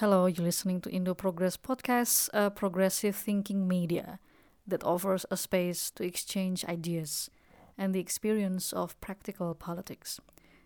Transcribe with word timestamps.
Hello, 0.00 0.26
you're 0.26 0.44
listening 0.44 0.82
to 0.82 0.90
Indo 0.90 1.14
Progress 1.14 1.56
Podcast, 1.56 2.28
a 2.34 2.50
progressive 2.50 3.16
thinking 3.16 3.66
media 3.66 4.18
that 4.66 4.84
offers 4.84 5.24
a 5.30 5.38
space 5.38 5.90
to 5.92 6.04
exchange 6.04 6.66
ideas 6.66 7.30
and 7.78 7.94
the 7.94 7.98
experience 7.98 8.74
of 8.74 9.00
practical 9.00 9.54
politics. 9.54 10.20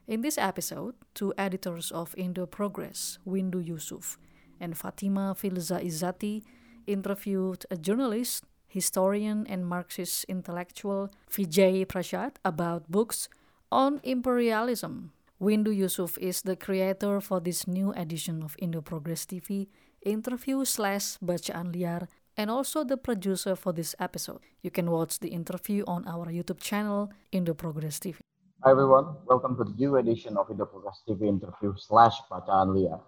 In 0.09 0.23
this 0.23 0.37
episode, 0.37 0.97
two 1.15 1.33
editors 1.39 1.93
of 1.93 2.13
Indo 2.19 2.45
Progress, 2.45 3.21
Windu 3.25 3.65
Yusuf 3.65 4.19
and 4.59 4.77
Fatima 4.77 5.37
Filza 5.39 5.81
Izzati, 5.81 6.43
interviewed 6.89 7.65
a 7.71 7.77
journalist, 7.77 8.43
historian, 8.67 9.47
and 9.49 9.65
Marxist 9.65 10.25
intellectual 10.25 11.09
Vijay 11.31 11.87
Prashad 11.87 12.33
about 12.45 12.91
books 12.91 13.29
on 13.71 14.01
imperialism. 14.03 15.13
Windu 15.41 15.75
Yusuf 15.75 16.19
is 16.19 16.43
the 16.43 16.55
creator 16.55 17.19
for 17.19 17.41
this 17.41 17.67
new 17.67 17.93
edition 17.93 18.43
of 18.43 18.55
Indo 18.59 18.83
Progress 18.83 19.25
TV, 19.25 19.69
interview 20.05 20.67
slash 20.67 21.17
bacaan 21.17 21.73
liar, 21.73 22.09
and 22.37 22.51
also 22.51 22.85
the 22.85 22.99
producer 22.99 23.57
for 23.57 23.73
this 23.73 23.95
episode. 23.99 24.41
You 24.61 24.71
can 24.71 24.91
watch 24.91 25.19
the 25.19 25.29
interview 25.29 25.83
on 25.87 26.07
our 26.07 26.27
YouTube 26.27 26.61
channel, 26.61 27.11
Indo 27.33 27.55
Progress 27.55 27.99
TV. 27.99 28.17
Hi 28.65 28.73
everyone, 28.73 29.17
welcome 29.25 29.57
to 29.57 29.65
the 29.65 29.73
new 29.81 29.97
edition 29.97 30.37
of 30.37 30.51
Indo 30.51 30.67
Progress 30.67 31.01
TV 31.09 31.27
interview 31.27 31.73
slash 31.75 32.21
bacaan 32.31 32.77
liar. 32.77 33.01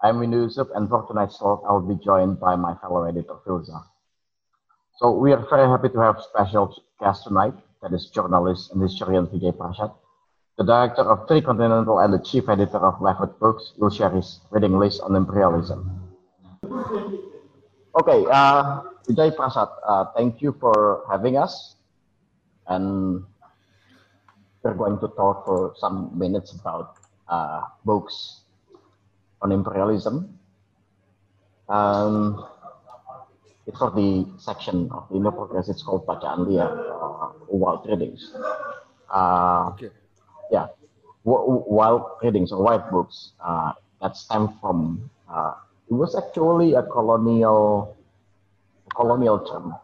I'm 0.00 0.20
Windu 0.20 0.46
Yusuf, 0.46 0.68
and 0.76 0.88
for 0.88 1.08
tonight's 1.08 1.40
talk, 1.40 1.64
I'll 1.68 1.82
be 1.82 1.98
joined 2.04 2.38
by 2.38 2.54
my 2.54 2.76
fellow 2.80 3.02
editor 3.02 3.34
Filza. 3.44 3.82
So 4.98 5.10
we 5.10 5.32
are 5.32 5.44
very 5.50 5.66
happy 5.66 5.88
to 5.88 5.98
have 5.98 6.22
special 6.22 6.72
guest 7.00 7.24
tonight, 7.24 7.54
that 7.82 7.92
is 7.92 8.10
journalist 8.14 8.70
and 8.70 8.80
historian 8.80 9.26
Vijay 9.26 9.58
Prashad, 9.58 9.92
the 10.58 10.64
director 10.64 11.02
of 11.02 11.28
Tricontinental 11.28 12.04
and 12.04 12.12
the 12.12 12.18
chief 12.18 12.48
editor 12.48 12.78
of 12.78 12.98
LeftWord 12.98 13.38
Books, 13.38 13.72
will 13.78 13.90
share 13.90 14.10
his 14.10 14.40
reading 14.50 14.76
list 14.76 15.00
on 15.02 15.14
imperialism. 15.14 16.02
Okay, 17.94 18.26
uh, 18.30 18.82
Vijay 19.06 19.30
Prashad, 19.36 19.70
uh, 19.86 20.06
thank 20.16 20.42
you 20.42 20.54
for 20.58 21.04
having 21.08 21.36
us. 21.36 21.76
And 22.66 23.22
we're 24.62 24.74
going 24.74 24.98
to 24.98 25.08
talk 25.14 25.46
for 25.46 25.74
some 25.78 26.10
minutes 26.18 26.52
about 26.52 26.96
uh, 27.28 27.62
books 27.84 28.42
on 29.40 29.52
imperialism. 29.52 30.38
Um, 31.68 32.44
it's 33.66 33.78
for 33.78 33.90
the 33.92 34.26
section 34.38 34.90
of 34.90 35.06
the 35.08 35.16
Indo 35.16 35.30
Progress, 35.30 35.68
it's 35.68 35.82
called 35.82 36.04
Bacaan 36.06 36.50
uh, 36.58 37.30
Wild 37.48 37.86
Readings. 37.88 38.34
Uh, 39.08 39.70
Okay. 39.74 39.90
Yeah, 40.50 40.66
w- 41.24 41.64
wild 41.66 42.02
readings 42.22 42.52
or 42.52 42.62
wild 42.62 42.90
books 42.90 43.32
uh, 43.44 43.72
that 44.00 44.16
stem 44.16 44.58
from 44.60 45.10
uh, 45.30 45.54
it 45.90 45.94
was 45.94 46.14
actually 46.16 46.74
a 46.74 46.82
colonial 46.82 47.96
colonial 48.94 49.38
term 49.38 49.74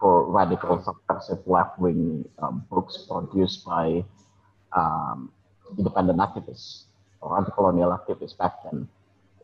for 0.00 0.30
radical 0.30 0.82
subversive 0.82 1.42
left-wing 1.46 2.24
um, 2.38 2.64
books 2.70 3.06
produced 3.10 3.64
by 3.64 4.04
um, 4.72 5.30
independent 5.76 6.18
activists 6.18 6.84
or 7.20 7.36
anti-colonial 7.36 7.90
activists 7.90 8.36
back 8.38 8.52
then 8.64 8.88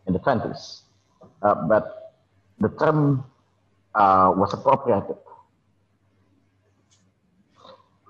in 0.06 0.12
the 0.12 0.18
20s. 0.20 0.82
Uh, 1.42 1.54
but 1.66 2.14
the 2.60 2.68
term 2.78 3.24
uh, 3.94 4.32
was 4.36 4.52
appropriated. 4.54 5.16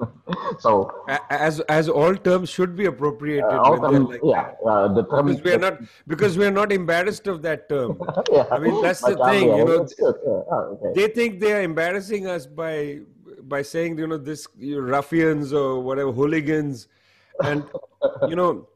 so 0.59 0.91
As 1.31 1.61
as 1.61 1.89
all 1.89 2.17
terms 2.17 2.50
should 2.50 2.75
be 2.75 2.87
appropriated 2.87 3.45
uh, 3.45 3.62
all 3.62 3.78
like 3.78 4.20
yeah, 4.25 4.53
uh, 4.67 4.89
the 4.89 5.05
term 5.05 5.27
because 5.27 5.42
we 5.45 5.53
are 5.53 5.59
not 5.59 5.78
because 6.06 6.39
we 6.39 6.47
are 6.47 6.50
not 6.50 6.73
embarrassed 6.73 7.27
of 7.27 7.42
that 7.42 7.69
term. 7.69 8.00
yeah. 8.33 8.47
I 8.50 8.59
mean, 8.59 8.83
that's 8.83 9.00
the 9.00 9.19
uh, 9.19 9.31
thing, 9.31 9.48
yeah, 9.48 9.56
you 9.56 9.65
know, 9.65 9.78
that's 9.78 9.95
good. 9.95 10.15
Yeah, 10.25 10.31
oh, 10.31 10.78
okay. 10.83 11.00
They 11.00 11.15
think 11.15 11.41
they 11.41 11.53
are 11.53 11.62
embarrassing 11.62 12.27
us 12.27 12.47
by 12.47 13.00
by 13.42 13.62
saying 13.62 13.98
you 13.98 14.06
know 14.06 14.19
this 14.19 14.48
you 14.59 14.81
ruffians 14.81 15.53
or 15.53 15.81
whatever 15.81 16.11
hooligans, 16.11 16.88
and 17.44 17.65
you 18.28 18.34
know 18.34 18.69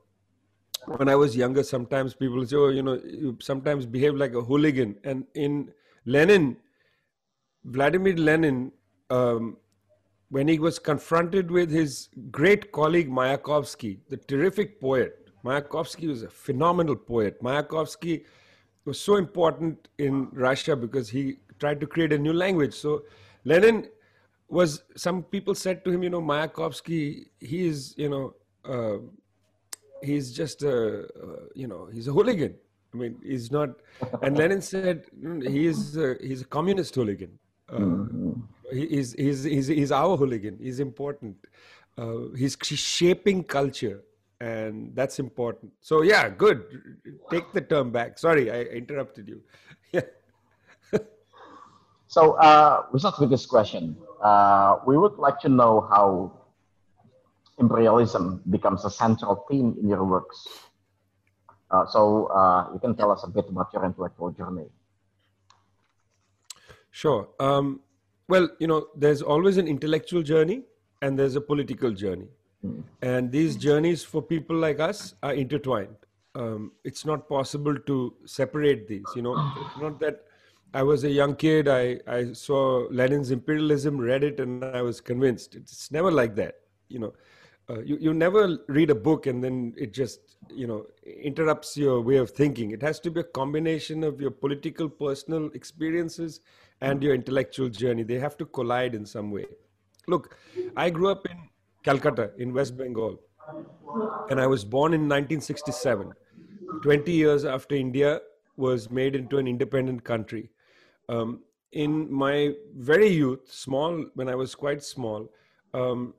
when 0.87 1.09
I 1.09 1.17
was 1.17 1.37
younger, 1.37 1.63
sometimes 1.63 2.15
people 2.15 2.47
say, 2.47 2.57
oh, 2.57 2.69
you 2.69 2.83
know, 2.83 2.95
you 3.05 3.37
sometimes 3.41 3.85
behave 3.85 4.15
like 4.15 4.35
a 4.35 4.41
hooligan, 4.41 4.97
and 5.05 5.25
in 5.35 5.73
Lenin, 6.07 6.57
Vladimir 7.65 8.17
Lenin. 8.17 8.73
Um, 9.11 9.57
when 10.31 10.47
he 10.49 10.59
was 10.59 10.79
confronted 10.79 11.51
with 11.51 11.71
his 11.71 12.09
great 12.31 12.71
colleague 12.73 13.11
Mayakovsky, 13.11 13.99
the 14.09 14.17
terrific 14.17 14.81
poet. 14.81 15.29
Mayakovsky 15.45 16.09
was 16.09 16.23
a 16.23 16.29
phenomenal 16.29 16.97
poet. 16.97 17.43
Mayakovsky 17.43 18.25
was 18.85 19.01
so 19.01 19.17
important 19.17 19.89
in 19.99 20.29
Russia 20.33 20.77
because 20.77 21.09
he 21.09 21.39
tried 21.59 21.81
to 21.81 21.87
create 21.87 22.13
a 22.13 22.19
new 22.19 22.33
language. 22.33 22.75
So 22.75 23.05
Lenin 23.45 23.89
was, 24.49 24.83
some 24.97 25.23
people 25.23 25.55
said 25.55 25.85
to 25.85 25.91
him, 25.91 26.03
you 26.03 26.11
know, 26.11 26.21
Mayakovsky, 26.21 27.27
he 27.41 27.67
is, 27.67 27.95
you 27.97 28.09
know, 28.11 28.35
uh, 28.65 28.99
he's 30.03 30.33
just 30.33 30.63
a, 30.63 31.05
uh, 31.05 31.47
you 31.55 31.67
know, 31.67 31.89
he's 31.93 32.09
a 32.09 32.13
hooligan. 32.13 32.55
I 32.93 32.97
mean, 32.97 33.17
he's 33.25 33.51
not. 33.51 33.71
And 34.23 34.37
Lenin 34.41 34.61
said 34.63 35.05
"Mm, 35.23 35.49
he 35.49 35.67
is, 35.67 35.97
a, 35.97 36.17
he's 36.21 36.43
a 36.43 36.45
communist 36.47 36.95
hooligan. 36.95 37.39
Uh, 37.71 37.77
he- 37.79 38.28
he's, 38.73 39.13
he's, 39.15 39.45
he's, 39.45 39.67
he's 39.67 39.93
our 39.93 40.17
hooligan. 40.17 40.59
He's 40.61 40.81
important. 40.81 41.37
Uh, 41.97 42.29
he's 42.37 42.57
shaping 42.63 43.43
culture, 43.45 44.03
and 44.41 44.95
that's 44.95 45.19
important. 45.19 45.73
So 45.81 46.03
yeah, 46.03 46.29
good. 46.29 46.65
Take 47.31 47.53
the 47.53 47.61
term 47.61 47.91
back. 47.91 48.19
Sorry, 48.19 48.51
I 48.51 48.63
interrupted 48.63 49.29
you. 49.29 49.43
Yeah. 49.91 50.03
So 52.09 52.33
uh, 52.41 52.87
we 52.91 52.99
start 52.99 53.21
with 53.21 53.29
this 53.29 53.45
question. 53.45 53.95
Uh, 54.23 54.79
we 54.87 54.97
would 54.97 55.17
like 55.19 55.39
to 55.41 55.51
know 55.51 55.87
how 55.93 56.33
imperialism 57.59 58.43
becomes 58.49 58.87
a 58.87 58.91
central 58.91 59.45
theme 59.49 59.77
in 59.79 59.89
your 59.89 60.05
works. 60.05 60.49
Uh, 61.71 61.85
so 61.87 62.27
uh, 62.29 62.73
you 62.73 62.81
can 62.81 62.97
tell 62.97 63.11
us 63.11 63.25
a 63.25 63.29
bit 63.29 63.45
about 63.51 63.69
your 63.75 63.85
intellectual 63.85 64.31
journey. 64.31 64.65
Sure. 66.91 67.29
Um, 67.39 67.81
well, 68.29 68.49
you 68.59 68.67
know, 68.67 68.89
there's 68.97 69.23
always 69.23 69.57
an 69.57 69.67
intellectual 69.67 70.23
journey 70.23 70.63
and 71.03 71.19
there's 71.19 71.37
a 71.37 71.41
political 71.41 71.93
journey. 71.93 72.29
And 73.03 73.31
these 73.31 73.57
journeys 73.57 74.03
for 74.03 74.21
people 74.21 74.57
like 74.57 74.81
us 74.81 75.15
are 75.23 75.33
intertwined. 75.33 75.95
Um, 76.35 76.73
it's 76.85 77.05
not 77.05 77.29
possible 77.29 77.77
to 77.79 78.15
separate 78.27 78.89
these. 78.89 79.07
You 79.15 79.23
know, 79.23 79.53
It's 79.57 79.81
not 79.81 80.01
that 80.01 80.25
I 80.75 80.83
was 80.83 81.05
a 81.05 81.11
young 81.11 81.35
kid, 81.37 81.69
I, 81.69 82.01
I 82.07 82.33
saw 82.33 82.87
Lenin's 82.91 83.31
imperialism, 83.31 83.97
read 83.97 84.23
it, 84.23 84.39
and 84.41 84.65
I 84.65 84.83
was 84.83 85.01
convinced. 85.01 85.55
It's 85.55 85.91
never 85.91 86.11
like 86.11 86.35
that. 86.37 86.57
You 86.89 86.99
know, 86.99 87.15
uh, 87.71 87.81
you, 87.81 87.97
you 88.01 88.13
never 88.13 88.59
read 88.69 88.91
a 88.91 88.95
book 88.95 89.27
and 89.27 89.43
then 89.43 89.75
it 89.79 89.95
just, 89.95 90.28
you 90.55 90.67
know, 90.67 90.87
interrupts 91.05 91.77
your 91.77 92.01
way 92.01 92.17
of 92.17 92.31
thinking. 92.31 92.71
It 92.71 92.83
has 92.83 93.01
to 93.01 93.11
be 93.11 93.21
a 93.21 93.25
combination 93.25 94.05
of 94.05 94.21
your 94.21 94.31
political, 94.31 94.89
personal 94.89 95.51
experiences 95.55 96.41
and 96.81 97.03
your 97.03 97.15
intellectual 97.15 97.69
journey. 97.69 98.03
They 98.03 98.19
have 98.19 98.37
to 98.39 98.47
collide 98.47 98.95
in 98.95 99.05
some 99.07 99.31
way. 99.31 99.47
Look, 100.07 100.37
I 100.77 100.91
grew 100.91 101.11
up 101.11 101.27
in 101.27 101.37
Calcutta, 101.85 102.31
in 102.39 102.53
West 102.53 102.77
Bengal, 102.77 103.21
and 104.31 104.41
I 104.41 104.47
was 104.47 104.65
born 104.65 104.95
in 104.95 105.03
1967, 105.03 106.13
20 106.83 107.13
years 107.13 107.45
after 107.45 107.75
India 107.75 108.21
was 108.57 108.91
made 108.91 109.15
into 109.15 109.39
an 109.39 109.47
independent 109.47 110.05
country. 110.05 110.51
Um, 111.09 111.43
in 111.73 112.13
my 112.13 112.55
very 112.77 113.09
youth, 113.09 113.41
small, 113.51 114.05
when 114.15 114.29
I 114.29 114.35
was 114.35 114.55
quite 114.55 114.83
small, 114.83 115.31
um, 115.75 116.15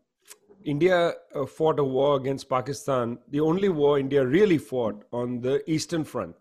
India 0.66 1.14
uh, 1.36 1.46
fought 1.46 1.80
a 1.80 1.84
war 1.84 2.18
against 2.18 2.50
Pakistan, 2.50 3.18
the 3.30 3.40
only 3.40 3.70
war 3.70 4.00
India 4.00 4.26
really 4.26 4.58
fought 4.58 5.04
on 5.12 5.42
the 5.42 5.64
Eastern 5.70 6.04
Front. 6.04 6.36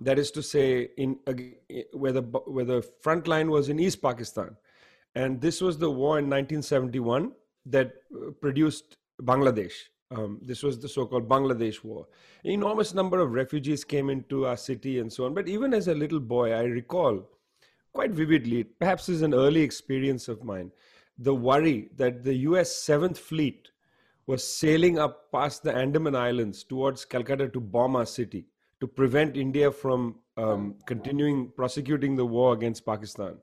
That 0.00 0.18
is 0.18 0.30
to 0.32 0.42
say, 0.42 0.90
in 0.96 1.18
ag- 1.26 1.56
where 1.92 2.12
the 2.12 2.22
where 2.22 2.64
the 2.64 2.82
front 3.00 3.26
line 3.26 3.50
was 3.50 3.68
in 3.68 3.80
East 3.80 4.00
Pakistan, 4.02 4.56
and 5.14 5.40
this 5.40 5.60
was 5.60 5.78
the 5.78 5.90
war 5.90 6.18
in 6.18 6.26
1971 6.26 7.32
that 7.66 7.94
uh, 8.14 8.30
produced 8.40 8.96
Bangladesh. 9.22 9.72
Um, 10.10 10.38
this 10.42 10.62
was 10.62 10.78
the 10.78 10.88
so-called 10.88 11.28
Bangladesh 11.28 11.82
War. 11.82 12.06
An 12.44 12.52
enormous 12.52 12.94
number 12.94 13.18
of 13.18 13.32
refugees 13.32 13.82
came 13.82 14.10
into 14.10 14.46
our 14.46 14.56
city 14.56 15.00
and 15.00 15.12
so 15.12 15.24
on. 15.24 15.34
But 15.34 15.48
even 15.48 15.74
as 15.74 15.88
a 15.88 15.94
little 15.94 16.20
boy, 16.20 16.52
I 16.52 16.64
recall 16.64 17.28
quite 17.94 18.10
vividly, 18.10 18.64
perhaps 18.64 19.08
is 19.08 19.22
an 19.22 19.32
early 19.32 19.62
experience 19.62 20.28
of 20.28 20.44
mine, 20.44 20.70
the 21.18 21.34
worry 21.34 21.88
that 21.96 22.24
the 22.24 22.34
US 22.48 22.70
7th 22.86 23.16
Fleet 23.16 23.68
was 24.26 24.46
sailing 24.46 24.98
up 24.98 25.30
past 25.30 25.62
the 25.62 25.74
Andaman 25.74 26.16
Islands 26.16 26.64
towards 26.64 27.04
Calcutta 27.04 27.48
to 27.48 27.60
bomb 27.60 27.96
our 27.96 28.06
city 28.06 28.46
to 28.80 28.86
prevent 28.86 29.36
India 29.36 29.70
from 29.70 30.16
um, 30.36 30.74
continuing 30.86 31.50
prosecuting 31.50 32.16
the 32.16 32.24
war 32.24 32.54
against 32.54 32.84
Pakistan. 32.84 33.36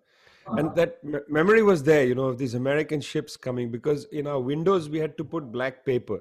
And 0.48 0.76
that 0.76 1.04
me- 1.04 1.20
memory 1.30 1.64
was 1.64 1.84
there, 1.84 2.06
you 2.06 2.16
know, 2.16 2.26
of 2.26 2.38
these 2.38 2.56
American 2.56 3.00
ships 3.00 3.38
coming 3.38 3.72
because 3.72 4.06
in 4.06 4.28
our 4.28 4.40
windows 4.40 4.90
we 4.90 5.00
had 5.00 5.18
to 5.18 5.24
put 5.24 5.52
black 5.52 5.86
paper 5.86 6.20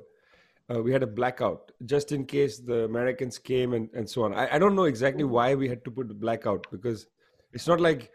uh, 0.72 0.80
we 0.82 0.92
had 0.92 1.02
a 1.02 1.06
blackout 1.06 1.72
just 1.86 2.12
in 2.12 2.24
case 2.24 2.58
the 2.58 2.84
Americans 2.84 3.38
came 3.38 3.74
and, 3.74 3.88
and 3.94 4.08
so 4.08 4.22
on. 4.22 4.32
I, 4.34 4.54
I 4.54 4.58
don't 4.58 4.76
know 4.76 4.84
exactly 4.84 5.24
why 5.24 5.54
we 5.54 5.68
had 5.68 5.84
to 5.84 5.90
put 5.90 6.08
the 6.08 6.14
blackout 6.14 6.66
because 6.70 7.06
it's 7.52 7.66
not 7.66 7.80
like 7.80 8.12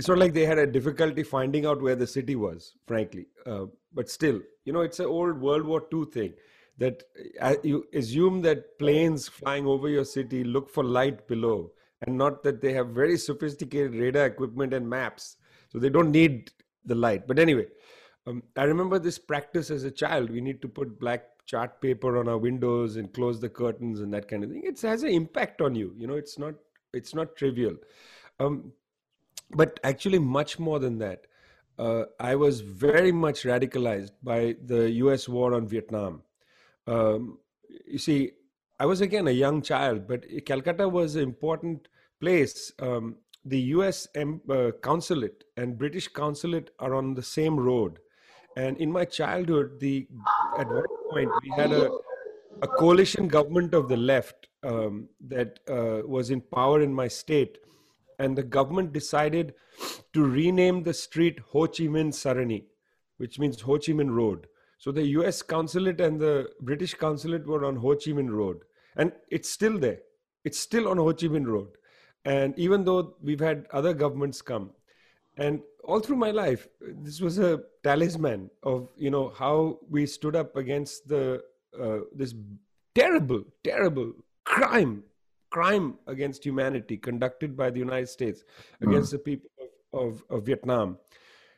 it's 0.00 0.08
not 0.08 0.16
like 0.16 0.32
they 0.32 0.46
had 0.46 0.56
a 0.56 0.66
difficulty 0.66 1.22
finding 1.22 1.66
out 1.66 1.82
where 1.82 1.94
the 1.94 2.06
city 2.06 2.34
was, 2.34 2.72
frankly. 2.86 3.26
Uh, 3.44 3.66
but 3.92 4.08
still, 4.08 4.40
you 4.64 4.72
know, 4.72 4.80
it's 4.80 4.98
an 4.98 5.04
old 5.04 5.38
World 5.38 5.64
War 5.64 5.82
II 5.92 6.06
thing 6.06 6.32
that 6.78 7.02
uh, 7.38 7.56
you 7.62 7.84
assume 7.92 8.40
that 8.40 8.78
planes 8.78 9.28
flying 9.28 9.66
over 9.66 9.90
your 9.90 10.06
city 10.06 10.42
look 10.42 10.70
for 10.70 10.82
light 10.82 11.28
below 11.28 11.72
and 12.00 12.16
not 12.16 12.42
that 12.44 12.62
they 12.62 12.72
have 12.72 12.88
very 12.88 13.18
sophisticated 13.18 13.94
radar 13.94 14.24
equipment 14.24 14.72
and 14.72 14.88
maps. 14.88 15.36
So 15.68 15.78
they 15.78 15.90
don't 15.90 16.10
need 16.10 16.50
the 16.86 16.94
light. 16.94 17.26
But 17.28 17.38
anyway, 17.38 17.66
um, 18.26 18.42
I 18.56 18.62
remember 18.62 18.98
this 18.98 19.18
practice 19.18 19.70
as 19.70 19.84
a 19.84 19.90
child. 19.90 20.30
We 20.30 20.40
need 20.40 20.62
to 20.62 20.68
put 20.68 20.98
black 20.98 21.24
chart 21.44 21.78
paper 21.82 22.16
on 22.16 22.26
our 22.26 22.38
windows 22.38 22.96
and 22.96 23.12
close 23.12 23.38
the 23.38 23.50
curtains 23.50 24.00
and 24.00 24.14
that 24.14 24.28
kind 24.28 24.44
of 24.44 24.50
thing. 24.50 24.62
It 24.64 24.80
has 24.80 25.02
an 25.02 25.10
impact 25.10 25.60
on 25.60 25.74
you. 25.74 25.92
You 25.98 26.06
know, 26.06 26.14
it's 26.14 26.38
not 26.38 26.54
it's 26.94 27.14
not 27.14 27.36
trivial. 27.36 27.76
Um, 28.40 28.72
but 29.54 29.80
actually, 29.84 30.18
much 30.18 30.58
more 30.58 30.78
than 30.78 30.98
that. 30.98 31.26
Uh, 31.78 32.04
I 32.18 32.36
was 32.36 32.60
very 32.60 33.10
much 33.10 33.44
radicalized 33.44 34.12
by 34.22 34.56
the 34.64 34.90
U.S. 35.04 35.28
war 35.28 35.54
on 35.54 35.66
Vietnam. 35.66 36.22
Um, 36.86 37.38
you 37.86 37.98
see, 37.98 38.32
I 38.78 38.86
was 38.86 39.00
again 39.00 39.28
a 39.28 39.32
young 39.32 39.62
child, 39.62 40.06
but 40.06 40.24
Calcutta 40.44 40.88
was 40.88 41.16
an 41.16 41.22
important 41.22 41.88
place. 42.20 42.72
Um, 42.80 43.16
the 43.44 43.60
U.S. 43.76 44.06
uh, 44.16 44.70
consulate 44.82 45.44
and 45.56 45.78
British 45.78 46.08
consulate 46.08 46.70
are 46.78 46.94
on 46.94 47.14
the 47.14 47.22
same 47.22 47.58
road, 47.58 47.98
and 48.56 48.76
in 48.76 48.92
my 48.92 49.04
childhood, 49.06 49.80
the 49.80 50.06
at 50.58 50.68
one 50.68 50.84
point 51.10 51.30
we 51.42 51.50
had 51.56 51.72
a 51.72 51.90
a 52.62 52.68
coalition 52.68 53.28
government 53.28 53.74
of 53.74 53.88
the 53.88 53.96
left 53.96 54.48
um, 54.62 55.08
that 55.28 55.60
uh, 55.68 56.06
was 56.06 56.30
in 56.30 56.40
power 56.40 56.82
in 56.82 56.92
my 56.92 57.08
state, 57.08 57.58
and 58.20 58.36
the 58.36 58.42
government 58.42 58.92
decided 58.92 59.54
to 60.12 60.24
rename 60.24 60.82
the 60.82 60.94
street 60.94 61.40
Ho 61.52 61.66
Chi 61.66 61.84
Minh 61.94 62.12
Sarani, 62.20 62.64
which 63.16 63.38
means 63.38 63.60
Ho 63.62 63.78
Chi 63.78 63.92
Minh 63.92 64.14
Road. 64.20 64.46
So 64.78 64.92
the 64.92 65.06
U.S. 65.18 65.42
consulate 65.42 66.00
and 66.00 66.20
the 66.20 66.50
British 66.60 66.94
consulate 66.94 67.46
were 67.46 67.64
on 67.64 67.76
Ho 67.76 67.94
Chi 67.94 68.12
Minh 68.18 68.30
Road, 68.30 68.58
and 68.96 69.12
it's 69.28 69.50
still 69.50 69.78
there. 69.78 70.00
It's 70.44 70.58
still 70.58 70.88
on 70.88 70.98
Ho 70.98 71.12
Chi 71.12 71.28
Minh 71.28 71.46
Road, 71.46 71.68
and 72.24 72.58
even 72.58 72.84
though 72.84 73.14
we've 73.22 73.46
had 73.50 73.66
other 73.72 73.94
governments 73.94 74.42
come, 74.42 74.70
and 75.36 75.60
all 75.84 76.00
through 76.00 76.16
my 76.16 76.30
life, 76.30 76.68
this 76.80 77.20
was 77.20 77.38
a 77.38 77.60
talisman 77.82 78.50
of 78.62 78.88
you 78.96 79.10
know 79.10 79.30
how 79.30 79.78
we 79.88 80.06
stood 80.06 80.36
up 80.36 80.56
against 80.56 81.08
the 81.08 81.42
uh, 81.82 81.98
this 82.14 82.34
terrible, 82.94 83.44
terrible 83.64 84.12
crime, 84.44 85.04
crime 85.50 85.94
against 86.06 86.44
humanity 86.44 86.96
conducted 86.96 87.56
by 87.56 87.70
the 87.70 87.78
United 87.78 88.08
States 88.08 88.44
against 88.80 89.08
mm. 89.08 89.12
the 89.12 89.18
people 89.18 89.50
of, 89.92 90.00
of, 90.00 90.24
of 90.30 90.46
Vietnam. 90.46 90.98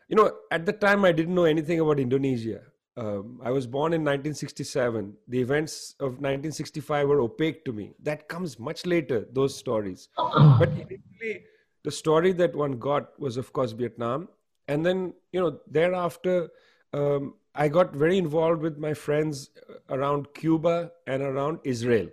You 0.09 0.17
know, 0.17 0.33
at 0.51 0.67
the 0.67 0.73
time, 0.73 1.05
I 1.05 1.13
didn't 1.13 1.35
know 1.35 1.45
anything 1.45 1.81
about 1.81 1.99
Indonesia 2.01 2.63
um, 2.97 3.41
I 3.43 3.51
was 3.51 3.67
born 3.67 3.93
in 3.93 4.03
1967. 4.03 5.15
The 5.29 5.41
events 5.41 5.95
of 5.99 6.21
1965 6.21 7.09
were 7.09 7.21
opaque 7.21 7.65
to 7.65 7.73
me. 7.73 7.93
That 8.03 8.29
comes 8.29 8.59
much 8.59 8.85
later, 8.85 9.27
those 9.33 9.57
stories. 9.57 10.09
But 10.19 10.69
initially, 10.71 11.45
the 11.85 11.91
story 11.91 12.33
that 12.33 12.55
one 12.55 12.79
got 12.79 13.19
was, 13.19 13.37
of 13.37 13.53
course, 13.53 13.73
Vietnam. 13.73 14.29
And 14.69 14.85
then, 14.85 15.15
you 15.33 15.41
know, 15.41 15.59
thereafter, 15.67 16.51
um, 16.93 17.35
I 17.55 17.69
got 17.69 17.95
very 17.95 18.19
involved 18.19 18.63
with 18.63 18.79
my 18.79 18.95
friends 18.95 19.51
around 19.89 20.33
Cuba 20.35 20.93
and 21.07 21.23
around 21.23 21.61
Israel. 21.65 22.09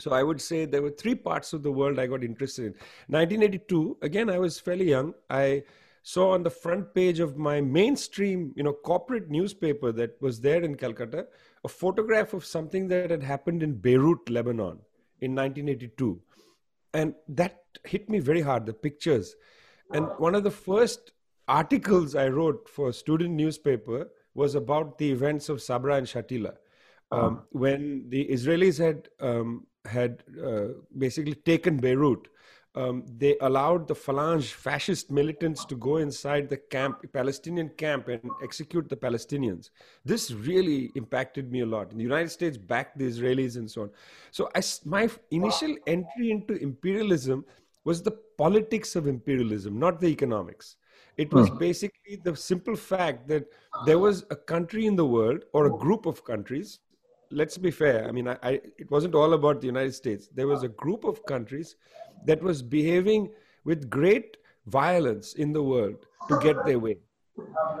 So 0.00 0.12
I 0.12 0.22
would 0.22 0.40
say 0.40 0.64
there 0.64 0.82
were 0.82 0.90
three 0.90 1.14
parts 1.14 1.52
of 1.52 1.62
the 1.62 1.72
world 1.72 1.98
I 1.98 2.06
got 2.06 2.22
interested 2.22 2.66
in. 2.66 2.72
1982, 3.08 3.98
again, 4.02 4.30
I 4.30 4.38
was 4.38 4.60
fairly 4.60 4.88
young. 4.88 5.12
I 5.28 5.64
saw 6.02 6.32
on 6.32 6.42
the 6.42 6.50
front 6.50 6.94
page 6.94 7.18
of 7.18 7.36
my 7.36 7.60
mainstream, 7.60 8.52
you 8.56 8.62
know, 8.62 8.72
corporate 8.72 9.28
newspaper 9.28 9.90
that 9.92 10.20
was 10.22 10.40
there 10.40 10.62
in 10.62 10.76
Calcutta, 10.76 11.26
a 11.64 11.68
photograph 11.68 12.32
of 12.32 12.44
something 12.44 12.86
that 12.88 13.10
had 13.10 13.22
happened 13.22 13.62
in 13.62 13.74
Beirut, 13.74 14.30
Lebanon 14.30 14.78
in 15.20 15.34
1982. 15.34 16.20
And 16.94 17.14
that 17.28 17.62
hit 17.84 18.08
me 18.08 18.20
very 18.20 18.40
hard, 18.40 18.66
the 18.66 18.72
pictures. 18.72 19.34
And 19.92 20.06
one 20.18 20.34
of 20.34 20.44
the 20.44 20.50
first 20.50 21.12
articles 21.48 22.14
I 22.14 22.28
wrote 22.28 22.68
for 22.68 22.90
a 22.90 22.92
student 22.92 23.34
newspaper 23.34 24.08
was 24.34 24.54
about 24.54 24.98
the 24.98 25.10
events 25.10 25.48
of 25.48 25.60
Sabra 25.60 25.96
and 25.96 26.06
Shatila. 26.06 26.54
Um, 27.10 27.20
uh-huh. 27.20 27.36
When 27.50 28.04
the 28.08 28.28
Israelis 28.28 28.78
had 28.78 29.08
um, 29.20 29.66
had 29.84 30.22
uh, 30.44 30.68
basically 30.96 31.34
taken 31.34 31.78
Beirut, 31.78 32.28
um, 32.74 33.04
they 33.16 33.36
allowed 33.40 33.88
the 33.88 33.94
Phalange 33.94 34.52
fascist 34.52 35.10
militants 35.10 35.64
to 35.64 35.74
go 35.74 35.96
inside 35.96 36.48
the 36.48 36.56
camp, 36.56 37.04
Palestinian 37.12 37.70
camp, 37.70 38.08
and 38.08 38.30
execute 38.42 38.88
the 38.88 38.96
Palestinians. 38.96 39.70
This 40.04 40.30
really 40.30 40.92
impacted 40.94 41.50
me 41.50 41.60
a 41.60 41.66
lot. 41.66 41.90
And 41.90 41.98
the 41.98 42.04
United 42.04 42.30
States 42.30 42.56
backed 42.56 42.98
the 42.98 43.08
Israelis 43.08 43.56
and 43.56 43.68
so 43.68 43.82
on. 43.82 43.90
So 44.30 44.48
I, 44.54 44.62
my 44.84 45.10
initial 45.30 45.76
entry 45.86 46.30
into 46.30 46.54
imperialism 46.54 47.44
was 47.84 48.02
the 48.02 48.16
politics 48.36 48.94
of 48.94 49.08
imperialism, 49.08 49.78
not 49.78 49.98
the 50.00 50.08
economics. 50.08 50.76
It 51.16 51.32
was 51.32 51.48
hmm. 51.48 51.58
basically 51.58 52.20
the 52.22 52.36
simple 52.36 52.76
fact 52.76 53.26
that 53.28 53.46
there 53.86 53.98
was 53.98 54.24
a 54.30 54.36
country 54.36 54.86
in 54.86 54.94
the 54.94 55.06
world 55.06 55.44
or 55.52 55.66
a 55.66 55.76
group 55.76 56.06
of 56.06 56.22
countries 56.22 56.78
let's 57.30 57.58
be 57.58 57.70
fair. 57.70 58.08
I 58.08 58.12
mean, 58.12 58.28
I, 58.28 58.36
I, 58.42 58.50
it 58.78 58.90
wasn't 58.90 59.14
all 59.14 59.32
about 59.34 59.60
the 59.60 59.66
United 59.66 59.94
States. 59.94 60.28
There 60.34 60.46
was 60.46 60.62
a 60.62 60.68
group 60.68 61.04
of 61.04 61.24
countries 61.26 61.76
that 62.26 62.42
was 62.42 62.62
behaving 62.62 63.30
with 63.64 63.88
great 63.90 64.36
violence 64.66 65.34
in 65.34 65.52
the 65.52 65.62
world 65.62 66.06
to 66.28 66.38
get 66.40 66.64
their 66.64 66.78
way. 66.78 66.98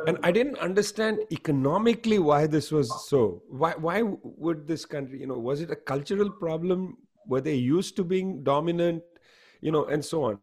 And 0.06 0.18
I 0.22 0.30
didn't 0.30 0.58
understand 0.58 1.20
economically 1.32 2.18
why 2.18 2.46
this 2.46 2.70
was 2.70 3.08
so. 3.08 3.42
Why, 3.48 3.72
why 3.72 4.02
would 4.22 4.68
this 4.68 4.84
country, 4.84 5.20
you 5.20 5.26
know, 5.26 5.38
was 5.38 5.60
it 5.60 5.70
a 5.70 5.76
cultural 5.76 6.30
problem? 6.30 6.96
Were 7.26 7.40
they 7.40 7.54
used 7.54 7.96
to 7.96 8.04
being 8.04 8.44
dominant, 8.44 9.02
you 9.60 9.72
know, 9.72 9.86
and 9.86 10.04
so 10.04 10.24
on? 10.24 10.38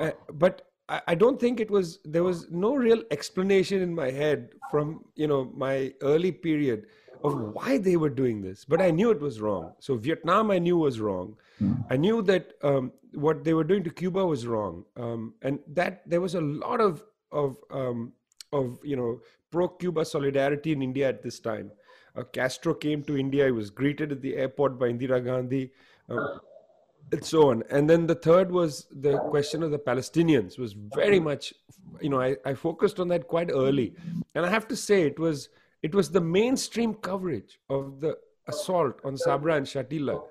Uh, 0.00 0.12
but 0.34 0.62
I, 0.88 1.02
I 1.08 1.14
don't 1.16 1.40
think 1.40 1.60
it 1.60 1.70
was, 1.70 1.98
there 2.04 2.22
was 2.22 2.48
no 2.50 2.76
real 2.76 3.02
explanation 3.10 3.82
in 3.82 3.94
my 3.94 4.10
head 4.10 4.50
from, 4.70 5.04
you 5.16 5.26
know, 5.26 5.52
my 5.56 5.92
early 6.02 6.32
period 6.32 6.86
of 7.24 7.54
why 7.54 7.78
they 7.78 7.96
were 7.96 8.10
doing 8.10 8.40
this, 8.40 8.64
but 8.64 8.80
I 8.80 8.90
knew 8.90 9.10
it 9.10 9.20
was 9.20 9.40
wrong. 9.40 9.72
So 9.78 9.96
Vietnam, 9.96 10.50
I 10.50 10.58
knew 10.58 10.76
was 10.76 11.00
wrong. 11.00 11.36
Mm. 11.62 11.84
I 11.90 11.96
knew 11.96 12.22
that 12.22 12.52
um, 12.62 12.92
what 13.12 13.44
they 13.44 13.54
were 13.54 13.64
doing 13.64 13.84
to 13.84 13.90
Cuba 13.90 14.24
was 14.26 14.46
wrong, 14.46 14.84
um, 14.96 15.34
and 15.42 15.58
that 15.68 16.02
there 16.08 16.20
was 16.20 16.34
a 16.34 16.40
lot 16.40 16.80
of 16.80 17.04
of 17.32 17.56
um, 17.70 18.12
of 18.52 18.78
you 18.82 18.96
know 18.96 19.20
pro-Cuba 19.50 20.04
solidarity 20.04 20.72
in 20.72 20.82
India 20.82 21.08
at 21.08 21.22
this 21.22 21.40
time. 21.40 21.70
Uh, 22.16 22.22
Castro 22.24 22.74
came 22.74 23.02
to 23.04 23.16
India. 23.16 23.46
He 23.46 23.52
was 23.52 23.70
greeted 23.70 24.12
at 24.12 24.20
the 24.20 24.36
airport 24.36 24.78
by 24.78 24.88
Indira 24.88 25.24
Gandhi. 25.24 25.70
Uh, 26.08 26.38
and 27.12 27.24
so 27.24 27.50
on 27.50 27.62
and 27.70 27.88
then 27.88 28.06
the 28.06 28.14
third 28.14 28.50
was 28.50 28.86
the 29.00 29.18
question 29.30 29.62
of 29.62 29.70
the 29.70 29.78
palestinians 29.78 30.58
was 30.58 30.74
very 30.94 31.18
much 31.18 31.54
you 32.00 32.08
know 32.08 32.20
I, 32.20 32.36
I 32.44 32.54
focused 32.54 33.00
on 33.00 33.08
that 33.08 33.28
quite 33.28 33.50
early 33.50 33.94
and 34.34 34.44
i 34.44 34.50
have 34.50 34.68
to 34.68 34.76
say 34.76 35.02
it 35.02 35.18
was 35.18 35.48
it 35.82 35.94
was 35.94 36.10
the 36.10 36.20
mainstream 36.20 36.94
coverage 36.94 37.58
of 37.70 38.00
the 38.00 38.16
assault 38.48 39.00
on 39.04 39.16
Sabra 39.16 39.56
and 39.56 39.66
Shatila. 39.66 40.22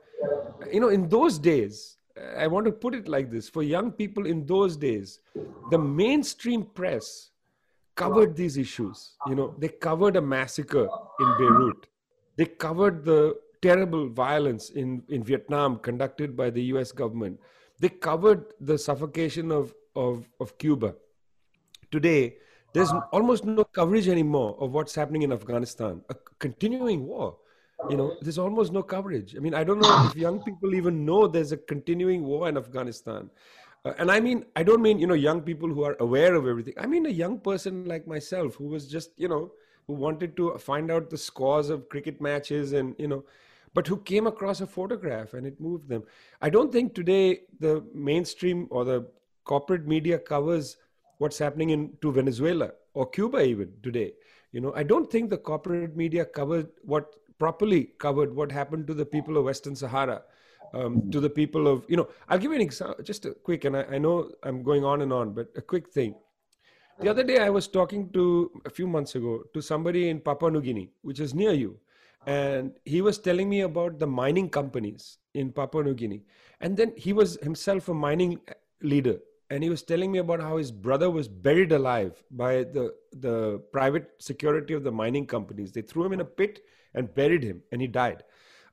You 0.71 0.79
know, 0.79 0.89
in 0.89 1.07
those 1.07 1.39
days, 1.39 1.97
I 2.37 2.47
want 2.47 2.65
to 2.65 2.71
put 2.71 2.95
it 2.95 3.07
like 3.07 3.29
this 3.29 3.47
for 3.47 3.63
young 3.63 3.91
people 3.91 4.25
in 4.25 4.45
those 4.45 4.75
days, 4.75 5.19
the 5.69 5.77
mainstream 5.77 6.63
press 6.63 7.29
covered 7.95 8.35
these 8.35 8.57
issues. 8.57 9.15
You 9.27 9.35
know, 9.35 9.55
they 9.57 9.69
covered 9.69 10.15
a 10.15 10.21
massacre 10.21 10.87
in 11.19 11.37
Beirut, 11.37 11.87
they 12.35 12.45
covered 12.45 13.05
the 13.05 13.35
terrible 13.61 14.07
violence 14.07 14.69
in, 14.69 15.03
in 15.09 15.23
Vietnam 15.23 15.79
conducted 15.79 16.35
by 16.37 16.49
the 16.49 16.61
US 16.73 16.91
government, 16.91 17.39
they 17.79 17.89
covered 17.89 18.53
the 18.59 18.77
suffocation 18.77 19.51
of, 19.51 19.73
of, 19.95 20.27
of 20.39 20.57
Cuba. 20.57 20.95
Today, 21.91 22.37
there's 22.77 22.93
almost 23.11 23.43
no 23.45 23.63
coverage 23.63 24.07
anymore 24.07 24.55
of 24.59 24.73
what's 24.73 24.93
happening 24.93 25.23
in 25.23 25.31
Afghanistan, 25.31 26.01
a 26.09 26.15
continuing 26.39 27.05
war. 27.07 27.37
You 27.89 27.97
know, 27.97 28.15
there's 28.21 28.37
almost 28.37 28.71
no 28.71 28.81
coverage. 28.83 29.35
I 29.35 29.39
mean, 29.39 29.53
I 29.53 29.63
don't 29.63 29.79
know 29.79 30.05
if 30.07 30.15
young 30.15 30.41
people 30.43 30.73
even 30.75 31.05
know 31.05 31.27
there's 31.27 31.51
a 31.51 31.57
continuing 31.57 32.23
war 32.23 32.49
in 32.49 32.57
Afghanistan. 32.57 33.29
Uh, 33.85 33.93
and 33.99 34.11
I 34.11 34.19
mean, 34.19 34.45
I 34.55 34.63
don't 34.63 34.81
mean, 34.81 34.99
you 34.99 35.07
know, 35.07 35.13
young 35.13 35.41
people 35.41 35.69
who 35.69 35.83
are 35.83 35.95
aware 35.99 36.35
of 36.35 36.47
everything. 36.47 36.73
I 36.77 36.87
mean, 36.87 37.05
a 37.05 37.09
young 37.09 37.39
person 37.39 37.85
like 37.85 38.07
myself 38.07 38.55
who 38.55 38.65
was 38.65 38.87
just, 38.87 39.11
you 39.17 39.27
know, 39.27 39.51
who 39.87 39.93
wanted 39.93 40.35
to 40.37 40.57
find 40.57 40.91
out 40.91 41.09
the 41.09 41.17
scores 41.17 41.69
of 41.69 41.87
cricket 41.89 42.19
matches 42.19 42.73
and, 42.73 42.95
you 42.97 43.07
know, 43.07 43.23
but 43.73 43.87
who 43.87 43.97
came 43.97 44.27
across 44.27 44.61
a 44.61 44.67
photograph 44.67 45.33
and 45.33 45.45
it 45.45 45.61
moved 45.61 45.87
them. 45.87 46.03
I 46.41 46.49
don't 46.49 46.71
think 46.71 46.95
today 46.95 47.41
the 47.59 47.83
mainstream 47.93 48.67
or 48.69 48.85
the 48.85 49.07
corporate 49.45 49.87
media 49.87 50.19
covers 50.19 50.77
what's 51.17 51.37
happening 51.37 51.71
in 51.71 51.93
to 52.01 52.11
Venezuela 52.11 52.71
or 52.93 53.09
Cuba 53.09 53.41
even 53.41 53.71
today. 53.83 54.13
You 54.51 54.61
know, 54.61 54.73
I 54.75 54.83
don't 54.83 55.11
think 55.11 55.29
the 55.29 55.37
corporate 55.37 55.95
media 55.95 56.25
covered 56.25 56.67
what 56.83 57.15
properly 57.39 57.91
covered 57.97 58.35
what 58.35 58.51
happened 58.51 58.87
to 58.87 58.93
the 58.93 59.05
people 59.05 59.37
of 59.37 59.45
Western 59.45 59.75
Sahara, 59.75 60.23
um, 60.73 61.09
to 61.11 61.19
the 61.19 61.29
people 61.29 61.67
of, 61.67 61.85
you 61.87 61.97
know, 61.97 62.07
I'll 62.29 62.39
give 62.39 62.51
you 62.51 62.55
an 62.55 62.61
example, 62.61 63.03
just 63.03 63.25
a 63.25 63.31
quick, 63.31 63.65
and 63.65 63.77
I, 63.77 63.83
I 63.83 63.97
know 63.97 64.31
I'm 64.43 64.63
going 64.63 64.83
on 64.83 65.01
and 65.01 65.13
on, 65.13 65.33
but 65.33 65.47
a 65.55 65.61
quick 65.61 65.89
thing. 65.89 66.15
The 66.99 67.09
other 67.09 67.23
day, 67.23 67.37
I 67.37 67.51
was 67.51 67.67
talking 67.67 68.09
to 68.13 68.51
a 68.65 68.71
few 68.71 68.87
months 68.87 69.13
ago 69.13 69.43
to 69.53 69.61
somebody 69.61 70.09
in 70.09 70.19
Papua 70.19 70.49
New 70.49 70.61
Guinea, 70.61 70.89
which 71.03 71.19
is 71.19 71.35
near 71.35 71.51
you. 71.51 71.77
And 72.25 72.71
he 72.85 73.01
was 73.01 73.19
telling 73.19 73.47
me 73.47 73.61
about 73.61 73.99
the 73.99 74.07
mining 74.07 74.49
companies 74.49 75.19
in 75.35 75.51
Papua 75.51 75.83
New 75.83 75.93
Guinea. 75.93 76.23
And 76.59 76.75
then 76.75 76.93
he 76.97 77.13
was 77.13 77.37
himself 77.43 77.87
a 77.87 77.93
mining 77.93 78.39
leader. 78.81 79.19
And 79.49 79.63
he 79.63 79.69
was 79.69 79.81
telling 79.81 80.11
me 80.11 80.19
about 80.19 80.41
how 80.41 80.57
his 80.57 80.71
brother 80.71 81.09
was 81.09 81.27
buried 81.27 81.71
alive 81.71 82.21
by 82.31 82.63
the, 82.63 82.93
the 83.13 83.61
private 83.71 84.11
security 84.19 84.73
of 84.73 84.83
the 84.83 84.91
mining 84.91 85.25
companies. 85.25 85.71
They 85.71 85.81
threw 85.81 86.03
him 86.03 86.13
in 86.13 86.19
a 86.19 86.25
pit 86.25 86.65
and 86.93 87.13
buried 87.13 87.43
him, 87.43 87.61
and 87.71 87.79
he 87.81 87.87
died. 87.87 88.23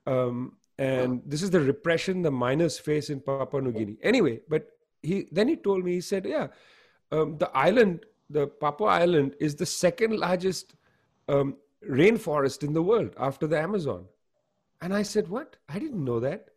Um, 0.07 0.57
and 0.79 1.23
this 1.25 1.43
is 1.43 1.51
the 1.51 1.61
repression 1.61 2.23
the 2.23 2.33
miners 2.33 2.79
face 2.79 3.09
in 3.09 3.21
Papua 3.21 3.63
New 3.63 3.73
Guinea. 3.73 3.97
Anyway, 4.03 4.41
but 4.49 4.73
he 5.03 5.29
then 5.31 5.47
he 5.47 5.55
told 5.55 5.85
me, 5.85 5.93
he 5.93 6.01
said, 6.01 6.27
yeah, 6.27 6.49
um, 7.13 7.39
the 7.39 7.49
island 7.57 8.05
the 8.31 8.47
Papua 8.47 8.89
Island 8.89 9.37
is 9.39 9.55
the 9.55 9.67
second 9.67 10.19
largest 10.19 10.75
um, 11.29 11.57
rainforest 11.89 12.63
in 12.63 12.73
the 12.73 12.83
world 12.83 13.15
after 13.19 13.47
the 13.47 13.59
Amazon. 13.59 14.07
And 14.81 14.95
I 14.95 15.03
said, 15.03 15.29
What? 15.29 15.57
I 15.69 15.79
didn't 15.79 16.05
know 16.05 16.21
that. 16.21 16.49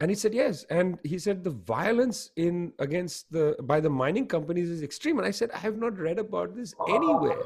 And 0.00 0.10
he 0.10 0.14
said, 0.14 0.32
Yes. 0.32 0.64
And 0.70 0.98
he 1.04 1.18
said 1.18 1.44
the 1.44 1.50
violence 1.50 2.30
in 2.36 2.72
against 2.78 3.30
the 3.30 3.56
by 3.62 3.80
the 3.80 3.90
mining 3.90 4.26
companies 4.26 4.70
is 4.70 4.82
extreme. 4.82 5.18
And 5.18 5.26
I 5.26 5.30
said, 5.30 5.50
I 5.52 5.58
have 5.58 5.76
not 5.76 5.98
read 5.98 6.18
about 6.18 6.56
this 6.56 6.74
anywhere. 6.88 7.42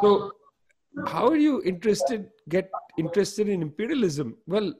So 0.00 0.32
how 1.06 1.26
are 1.28 1.36
you 1.36 1.60
interested 1.62 2.30
get 2.48 2.70
interested 2.96 3.48
in 3.48 3.62
imperialism? 3.62 4.36
Well, 4.46 4.72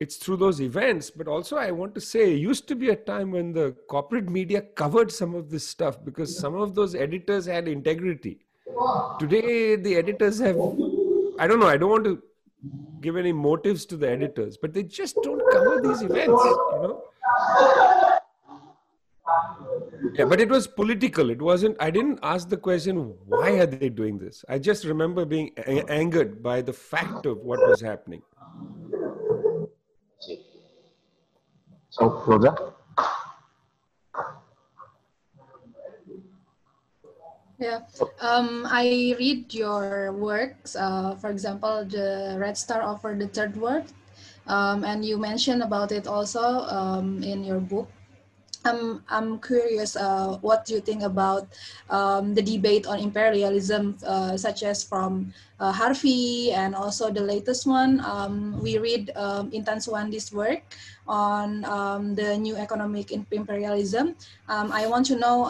it's 0.00 0.16
through 0.16 0.36
those 0.36 0.60
events 0.60 1.10
but 1.10 1.26
also 1.26 1.56
i 1.56 1.70
want 1.70 1.94
to 1.94 2.00
say 2.00 2.32
it 2.32 2.38
used 2.38 2.68
to 2.68 2.76
be 2.76 2.90
a 2.90 2.96
time 2.96 3.30
when 3.32 3.52
the 3.52 3.74
corporate 3.88 4.28
media 4.28 4.60
covered 4.82 5.10
some 5.10 5.34
of 5.34 5.50
this 5.50 5.66
stuff 5.66 5.98
because 6.04 6.38
some 6.38 6.54
of 6.54 6.74
those 6.74 6.94
editors 6.94 7.46
had 7.46 7.66
integrity 7.66 8.38
today 9.18 9.74
the 9.76 9.96
editors 9.96 10.38
have 10.38 10.56
i 11.38 11.46
don't 11.46 11.60
know 11.60 11.66
i 11.66 11.76
don't 11.76 11.90
want 11.90 12.04
to 12.04 12.22
give 13.00 13.16
any 13.16 13.32
motives 13.32 13.86
to 13.86 13.96
the 13.96 14.08
editors 14.08 14.56
but 14.60 14.72
they 14.74 14.82
just 14.82 15.16
don't 15.22 15.42
cover 15.52 15.80
these 15.80 16.02
events 16.02 16.42
you 16.44 16.80
know? 16.82 17.02
Yeah 20.14 20.24
but 20.24 20.40
it 20.40 20.48
was 20.48 20.66
political. 20.66 21.30
It 21.30 21.40
wasn't 21.40 21.76
i 21.80 21.90
didn't 21.90 22.18
ask 22.22 22.48
the 22.48 22.56
question 22.56 23.14
why 23.26 23.50
are 23.62 23.66
they 23.66 23.88
doing 23.88 24.18
this? 24.18 24.44
I 24.48 24.58
just 24.58 24.84
remember 24.84 25.24
being 25.24 25.50
a- 25.58 25.88
angered 25.90 26.42
by 26.42 26.62
the 26.62 26.72
fact 26.72 27.26
of 27.26 27.38
what 27.38 27.60
was 27.68 27.80
happening. 27.80 28.22
So, 31.90 32.08
Rosa? 32.26 32.74
Yeah, 37.58 37.80
um, 38.20 38.66
I 38.70 39.14
read 39.18 39.52
your 39.52 40.12
works. 40.12 40.76
Uh, 40.76 41.14
for 41.16 41.30
example, 41.30 41.84
the 41.84 42.36
Red 42.38 42.56
Star 42.56 42.82
over 42.82 43.14
the 43.14 43.26
Third 43.26 43.56
World, 43.56 43.90
um, 44.46 44.84
and 44.84 45.04
you 45.04 45.18
mentioned 45.18 45.62
about 45.62 45.90
it 45.90 46.06
also 46.06 46.62
um, 46.70 47.22
in 47.22 47.42
your 47.44 47.60
book. 47.60 47.90
I'm, 48.64 49.02
I'm 49.08 49.40
curious 49.40 49.96
uh, 49.96 50.36
what 50.40 50.66
do 50.66 50.74
you 50.74 50.80
think 50.80 51.02
about 51.02 51.48
um, 51.90 52.34
the 52.34 52.42
debate 52.42 52.86
on 52.86 52.98
imperialism, 52.98 53.96
uh, 54.06 54.36
such 54.36 54.62
as 54.62 54.82
from 54.84 55.32
uh, 55.58 55.72
Harvey 55.72 56.52
and 56.52 56.74
also 56.74 57.10
the 57.10 57.22
latest 57.22 57.66
one. 57.66 58.00
Um, 58.04 58.60
we 58.62 58.78
read 58.78 59.10
um, 59.16 59.50
Intan 59.50 59.78
Suwandi's 59.82 60.32
work 60.32 60.62
on 61.08 61.64
um, 61.64 62.14
the 62.14 62.36
new 62.36 62.56
economic 62.56 63.10
imperialism. 63.12 64.14
I 64.48 64.86
want 64.86 65.06
to 65.06 65.16
know 65.16 65.46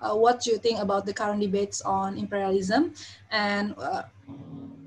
uh, 0.00 0.14
what 0.14 0.46
you 0.46 0.58
think 0.58 0.78
about 0.80 1.06
the 1.06 1.12
current 1.12 1.40
debates 1.40 1.82
on 1.82 2.16
imperialism 2.16 2.94
and 3.30 3.74
uh, 3.78 4.02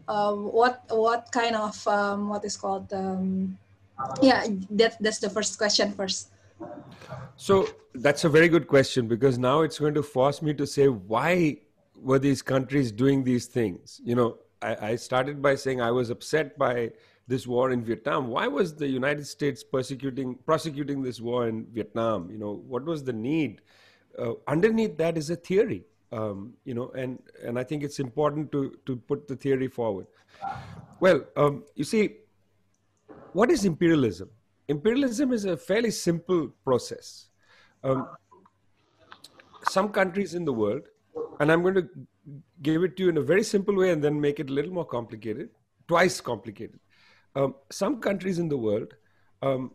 uh, 0.07 0.33
what 0.33 0.83
what 0.89 1.31
kind 1.31 1.55
of 1.55 1.75
what 2.27 2.43
is 2.45 2.57
called 2.57 2.87
yeah 4.21 4.45
that 4.69 4.97
that's 4.99 5.19
the 5.19 5.29
first 5.29 5.57
question 5.57 5.91
first 5.91 6.29
so 7.35 7.67
that's 7.95 8.23
a 8.23 8.29
very 8.29 8.49
good 8.49 8.67
question 8.67 9.07
because 9.07 9.37
now 9.37 9.61
it's 9.61 9.79
going 9.79 9.93
to 9.93 10.03
force 10.03 10.41
me 10.41 10.53
to 10.53 10.65
say 10.65 10.87
why 10.87 11.57
were 12.03 12.19
these 12.19 12.41
countries 12.41 12.91
doing 12.91 13.23
these 13.23 13.45
things? 13.45 14.01
You 14.03 14.15
know, 14.15 14.37
I, 14.61 14.89
I 14.89 14.95
started 14.95 15.41
by 15.41 15.55
saying 15.55 15.81
I 15.81 15.91
was 15.91 16.09
upset 16.09 16.57
by 16.57 16.91
this 17.27 17.47
war 17.47 17.71
in 17.71 17.83
Vietnam. 17.83 18.27
Why 18.27 18.47
was 18.47 18.75
the 18.75 18.87
United 18.87 19.25
States 19.25 19.63
persecuting, 19.63 20.35
prosecuting 20.45 21.01
this 21.01 21.21
war 21.21 21.47
in 21.47 21.65
Vietnam? 21.71 22.29
You 22.29 22.37
know, 22.37 22.61
what 22.67 22.83
was 22.83 23.03
the 23.03 23.13
need? 23.13 23.61
Uh, 24.17 24.33
underneath 24.47 24.97
that 24.97 25.17
is 25.17 25.29
a 25.29 25.35
theory, 25.35 25.83
um, 26.11 26.53
you 26.65 26.73
know, 26.73 26.89
and 26.91 27.19
and 27.43 27.57
I 27.57 27.63
think 27.63 27.83
it's 27.83 27.99
important 27.99 28.51
to 28.51 28.77
to 28.85 28.95
put 28.95 29.27
the 29.27 29.35
theory 29.35 29.67
forward. 29.67 30.07
Well, 30.99 31.25
um, 31.35 31.63
you 31.75 31.83
see, 31.83 32.17
what 33.33 33.49
is 33.49 33.65
imperialism? 33.65 34.29
imperialism 34.67 35.33
is 35.33 35.45
a 35.45 35.57
fairly 35.57 35.91
simple 35.91 36.49
process. 36.63 37.27
Um, 37.83 38.07
some 39.69 39.89
countries 39.89 40.33
in 40.35 40.45
the 40.45 40.53
world, 40.53 40.83
and 41.39 41.51
I'm 41.51 41.61
going 41.61 41.75
to 41.75 41.89
give 42.61 42.83
it 42.83 42.97
to 42.97 43.03
you 43.03 43.09
in 43.09 43.17
a 43.17 43.21
very 43.21 43.43
simple 43.43 43.75
way 43.75 43.91
and 43.91 44.03
then 44.03 44.19
make 44.19 44.39
it 44.39 44.49
a 44.49 44.53
little 44.53 44.71
more 44.71 44.85
complicated, 44.85 45.49
twice 45.87 46.21
complicated. 46.21 46.79
Um, 47.35 47.55
some 47.71 47.99
countries 47.99 48.39
in 48.39 48.47
the 48.47 48.57
world, 48.57 48.93
um, 49.41 49.71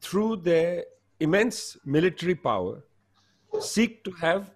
through 0.00 0.36
their 0.36 0.84
immense 1.20 1.76
military 1.84 2.34
power, 2.34 2.84
seek 3.60 4.04
to 4.04 4.10
have 4.12 4.54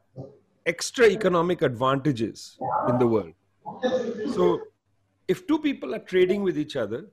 extra 0.66 1.06
economic 1.06 1.62
advantages 1.62 2.58
in 2.88 2.98
the 2.98 3.06
world. 3.06 3.32
So, 4.34 4.60
if 5.28 5.46
two 5.46 5.58
people 5.58 5.94
are 5.94 6.00
trading 6.00 6.42
with 6.42 6.58
each 6.58 6.76
other, 6.76 7.06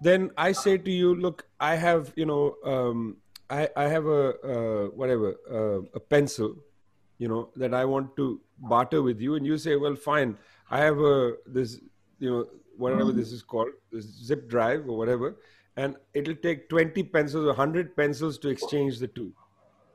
then 0.00 0.30
I 0.36 0.52
say 0.52 0.78
to 0.78 0.90
you, 0.90 1.14
look, 1.14 1.46
I 1.58 1.74
have, 1.76 2.12
you 2.16 2.26
know, 2.26 2.56
um, 2.64 3.16
I, 3.48 3.68
I 3.76 3.84
have 3.84 4.06
a 4.06 4.22
uh, 4.40 4.86
whatever 4.88 5.34
uh, 5.50 5.82
a 5.94 6.00
pencil, 6.00 6.56
you 7.18 7.28
know, 7.28 7.50
that 7.56 7.74
I 7.74 7.84
want 7.84 8.16
to 8.16 8.40
barter 8.58 9.02
with 9.02 9.20
you, 9.20 9.34
and 9.34 9.46
you 9.46 9.58
say, 9.58 9.76
well, 9.76 9.96
fine, 9.96 10.36
I 10.70 10.78
have 10.80 10.98
a 11.00 11.34
this, 11.46 11.80
you 12.18 12.30
know, 12.30 12.46
whatever 12.76 13.12
this 13.12 13.32
is 13.32 13.42
called, 13.42 13.70
this 13.92 14.04
zip 14.04 14.48
drive 14.48 14.88
or 14.88 14.96
whatever, 14.96 15.36
and 15.76 15.96
it'll 16.14 16.36
take 16.36 16.68
20 16.68 17.02
pencils 17.04 17.44
or 17.44 17.48
100 17.48 17.96
pencils 17.96 18.38
to 18.38 18.48
exchange 18.48 18.98
the 18.98 19.08
two. 19.08 19.32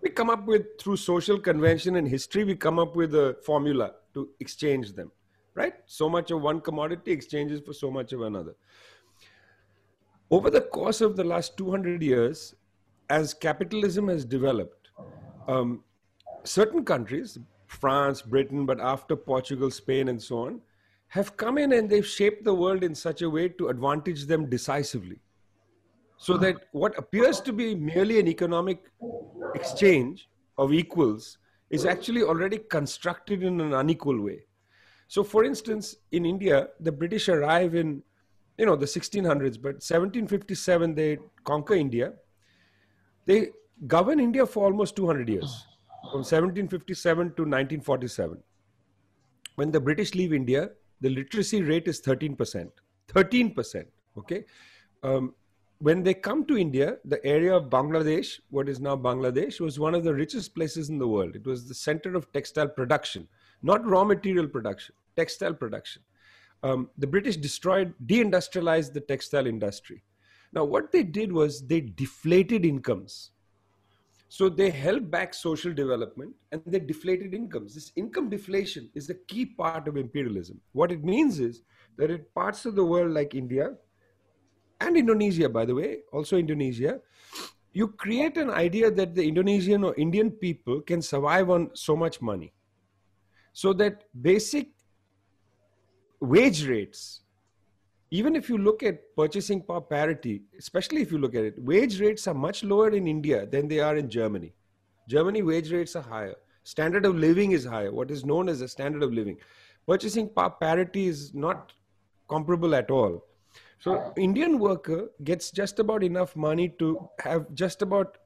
We 0.05 0.12
come 0.12 0.29
up 0.29 0.45
with 0.45 0.79
through 0.79 0.97
social 0.97 1.39
convention 1.39 1.97
and 1.97 2.07
history, 2.07 2.45
we 2.45 2.55
come 2.55 2.79
up 2.79 2.95
with 2.95 3.13
a 3.15 3.35
formula 3.43 3.95
to 4.13 4.29
exchange 4.39 4.93
them, 4.93 5.12
right? 5.55 5.74
So 5.88 6.07
much 6.07 6.31
of 6.31 6.41
one 6.41 6.62
commodity 6.62 7.12
exchanges 7.12 7.59
for 7.59 7.74
so 7.74 7.91
much 7.91 8.13
of 8.13 8.21
another 8.21 8.55
over 10.31 10.50
the 10.50 10.62
course 10.62 11.01
of 11.01 11.15
the 11.15 11.24
last 11.24 11.57
200 11.57 12.01
years, 12.01 12.55
as 13.09 13.33
capitalism 13.33 14.07
has 14.07 14.25
developed, 14.25 14.89
um, 15.47 15.83
certain 16.43 16.83
countries, 16.83 17.38
France, 17.67 18.21
Britain, 18.21 18.65
but 18.65 18.79
after 18.79 19.15
Portugal, 19.15 19.69
Spain, 19.69 20.07
and 20.07 20.21
so 20.21 20.39
on, 20.39 20.62
have 21.07 21.38
come 21.38 21.57
in 21.57 21.74
and 21.74 21.89
they've 21.89 22.05
shaped 22.05 22.43
the 22.43 22.53
world 22.53 22.83
in 22.83 22.95
such 22.95 23.21
a 23.21 23.29
way 23.29 23.47
to 23.47 23.67
advantage 23.67 24.25
them 24.25 24.50
decisively. 24.50 25.19
So 26.17 26.38
that 26.38 26.67
what 26.72 26.98
appears 26.98 27.41
to 27.41 27.53
be 27.53 27.75
merely 27.75 28.19
an 28.19 28.27
economic 28.27 28.84
exchange 29.53 30.29
of 30.57 30.74
equals 30.74 31.38
is 31.69 31.86
actually 31.86 32.24
already 32.24 32.57
constructed 32.57 33.43
in 33.43 33.60
an 33.60 33.74
unequal 33.74 34.22
way. 34.22 34.43
So, 35.07 35.24
for 35.24 35.43
instance, 35.43 35.95
in 36.12 36.25
India, 36.25 36.69
the 36.79 36.91
British 36.91 37.29
arrive 37.29 37.75
in 37.75 38.01
you 38.57 38.65
know 38.65 38.75
the 38.75 38.86
1600s 38.86 39.62
but 39.62 39.84
1757 39.84 40.95
they 40.95 41.17
conquer 41.43 41.74
india. 41.75 42.13
They 43.25 43.50
govern 43.88 44.22
india 44.22 44.45
for 44.45 44.63
almost 44.63 44.95
200 44.95 45.27
years 45.27 45.65
from 46.12 46.24
1757 46.24 47.25
to 47.36 47.41
1947 47.41 48.41
when 49.55 49.72
the 49.72 49.79
british 49.81 50.13
leave 50.15 50.31
india 50.31 50.69
the 51.01 51.10
literacy 51.10 51.62
rate 51.62 51.89
is 51.89 52.00
13% 52.01 52.69
13% 53.13 53.86
okay? 54.17 54.45
Um, 55.03 55.34
when 55.79 56.03
they 56.03 56.13
come 56.13 56.46
to 56.46 56.58
india 56.58 56.98
the 57.05 57.24
area 57.25 57.53
of 57.53 57.70
bangladesh 57.70 58.39
what 58.50 58.70
is 58.70 58.79
now 58.79 58.96
bangladesh 58.96 59.60
was 59.60 59.79
one 59.79 59.94
of 59.94 60.03
the 60.03 60.13
richest 60.13 60.55
places 60.55 60.89
in 60.89 60.98
the 60.98 61.08
world 61.08 61.36
it 61.36 61.46
was 61.46 61.67
the 61.67 61.74
center 61.74 62.15
of 62.15 62.32
textile 62.32 62.67
production 62.67 63.27
not 63.62 63.86
raw 63.86 64.03
material 64.03 64.48
production 64.48 64.96
textile 65.15 65.53
production 65.53 66.01
um, 66.65 66.89
the 66.98 67.05
British 67.05 67.38
destroyed, 67.38 67.94
deindustrialized 68.08 68.94
the 68.94 69.01
textile 69.01 69.46
industry. 69.46 70.03
Now, 70.51 70.63
what 70.63 70.91
they 70.91 71.03
did 71.03 71.32
was 71.32 71.62
they 71.62 71.82
deflated 71.82 72.65
incomes. 72.65 73.32
So 74.29 74.50
they 74.50 74.72
held 74.72 75.12
back 75.12 75.36
social 75.36 75.72
development 75.72 76.34
and 76.51 76.62
they 76.65 76.79
deflated 76.79 77.36
incomes. 77.36 77.75
This 77.75 77.91
income 77.96 78.29
deflation 78.29 78.89
is 78.96 79.05
the 79.05 79.13
key 79.13 79.46
part 79.46 79.88
of 79.88 79.96
imperialism. 79.96 80.60
What 80.72 80.91
it 80.91 81.03
means 81.03 81.39
is 81.39 81.62
that 81.98 82.10
in 82.10 82.25
parts 82.34 82.65
of 82.65 82.75
the 82.75 82.84
world 82.84 83.12
like 83.12 83.36
India 83.36 83.75
and 84.79 84.98
Indonesia, 84.98 85.50
by 85.50 85.65
the 85.65 85.75
way, 85.75 86.00
also 86.12 86.38
Indonesia, 86.38 87.00
you 87.74 87.89
create 87.89 88.38
an 88.38 88.50
idea 88.50 88.89
that 88.89 89.15
the 89.15 89.27
Indonesian 89.27 89.84
or 89.84 89.94
Indian 89.96 90.32
people 90.32 90.82
can 90.82 91.01
survive 91.01 91.50
on 91.50 91.70
so 91.74 91.96
much 91.96 92.22
money. 92.22 92.53
So 93.53 93.74
that 93.74 94.03
basic 94.22 94.70
wage 96.20 96.65
rates, 96.67 97.22
even 98.12 98.36
if 98.36 98.50
you 98.50 98.58
look 98.58 98.84
at 98.84 99.15
purchasing 99.15 99.62
power 99.62 99.82
parity, 99.82 100.44
especially 100.58 101.01
if 101.01 101.12
you 101.12 101.17
look 101.17 101.36
at 101.36 101.44
it, 101.44 101.62
wage 101.62 102.00
rates 102.00 102.27
are 102.27 102.34
much 102.34 102.63
lower 102.63 102.89
in 102.89 103.08
India 103.08 103.46
than 103.46 103.67
they 103.67 103.79
are 103.79 103.98
in 103.98 104.10
Germany. 104.10 104.53
Germany 105.08 105.41
wage 105.41 105.72
rates 105.72 105.96
are 105.96 106.01
higher. 106.01 106.36
Standard 106.63 107.05
of 107.05 107.15
living 107.15 107.51
is 107.51 107.65
higher, 107.65 107.91
what 107.91 108.10
is 108.10 108.25
known 108.25 108.50
as 108.50 108.62
a 108.62 108.67
standard 108.67 109.03
of 109.03 109.13
living. 109.13 109.38
Purchasing 109.88 110.29
power 110.29 110.50
parity 110.50 111.08
is 111.08 111.34
not 111.34 111.74
comparable 112.27 112.74
at 112.74 112.89
all. 112.89 113.24
So 113.79 114.13
Indian 114.17 114.60
worker 114.60 115.10
gets 115.24 115.51
just 115.51 115.79
about 115.79 116.03
enough 116.03 116.36
money 116.36 116.70
to 116.79 117.10
have 117.20 117.53
just 117.53 117.82
about 117.82 118.17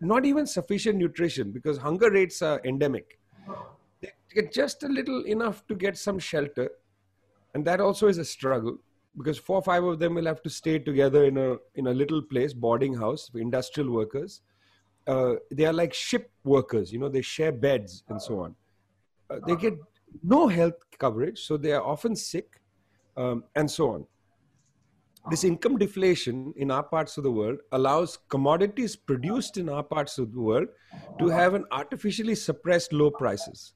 not 0.00 0.24
even 0.24 0.46
sufficient 0.46 0.98
nutrition 0.98 1.50
because 1.50 1.78
hunger 1.78 2.10
rates 2.10 2.42
are 2.42 2.60
endemic. 2.64 3.18
They 4.00 4.12
get 4.34 4.52
just 4.52 4.82
a 4.82 4.88
little 4.88 5.24
enough 5.24 5.66
to 5.68 5.74
get 5.74 5.96
some 5.96 6.18
shelter, 6.18 6.70
and 7.54 7.64
that 7.64 7.80
also 7.80 8.08
is 8.08 8.18
a 8.18 8.24
struggle 8.24 8.78
because 9.16 9.38
four 9.38 9.56
or 9.56 9.62
five 9.62 9.82
of 9.82 9.98
them 9.98 10.14
will 10.14 10.26
have 10.26 10.42
to 10.42 10.50
stay 10.50 10.78
together 10.78 11.24
in 11.24 11.38
a 11.38 11.56
in 11.74 11.86
a 11.86 11.94
little 11.94 12.22
place, 12.22 12.52
boarding 12.52 12.94
house 12.94 13.28
for 13.28 13.38
industrial 13.38 13.90
workers. 13.90 14.42
Uh, 15.06 15.34
they 15.52 15.64
are 15.64 15.72
like 15.72 15.94
ship 15.94 16.30
workers, 16.44 16.92
you 16.92 16.98
know, 16.98 17.08
they 17.08 17.22
share 17.22 17.52
beds 17.52 18.02
and 18.08 18.20
so 18.20 18.40
on. 18.40 18.54
Uh, 19.30 19.38
they 19.46 19.54
get 19.54 19.78
no 20.22 20.48
health 20.48 20.74
coverage, 20.98 21.46
so 21.46 21.56
they 21.56 21.72
are 21.72 21.82
often 21.82 22.16
sick, 22.16 22.60
um, 23.16 23.44
and 23.54 23.70
so 23.70 23.90
on 23.90 24.06
this 25.28 25.42
income 25.42 25.76
deflation 25.76 26.54
in 26.56 26.70
our 26.70 26.82
parts 26.82 27.16
of 27.16 27.24
the 27.24 27.30
world 27.30 27.58
allows 27.72 28.18
commodities 28.28 28.94
produced 28.94 29.56
in 29.56 29.68
our 29.68 29.82
parts 29.82 30.18
of 30.18 30.32
the 30.32 30.40
world 30.40 30.68
to 31.18 31.28
have 31.28 31.54
an 31.54 31.64
artificially 31.72 32.34
suppressed 32.34 32.92
low 32.92 33.10
prices. 33.10 33.74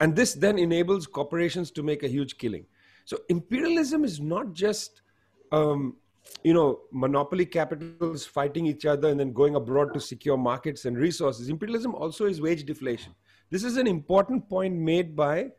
And 0.00 0.14
this 0.14 0.34
then 0.34 0.58
enables 0.58 1.06
corporations 1.06 1.70
to 1.72 1.82
make 1.82 2.02
a 2.02 2.08
huge 2.08 2.38
killing. 2.38 2.66
So 3.04 3.18
imperialism 3.28 4.04
is 4.04 4.20
not 4.20 4.52
just, 4.52 5.02
um, 5.50 5.96
you 6.44 6.54
know, 6.54 6.80
monopoly 6.92 7.46
capitals 7.46 8.24
fighting 8.24 8.66
each 8.66 8.86
other 8.86 9.08
and 9.08 9.18
then 9.18 9.32
going 9.32 9.56
abroad 9.56 9.92
to 9.94 10.00
secure 10.00 10.36
markets 10.36 10.84
and 10.84 10.96
resources. 10.96 11.48
Imperialism 11.48 11.94
also 11.96 12.26
is 12.26 12.40
wage 12.40 12.64
deflation. 12.64 13.12
This 13.50 13.64
is 13.64 13.76
an 13.76 13.88
important 13.88 14.48
point 14.48 14.74
made 14.74 15.16
by 15.16 15.50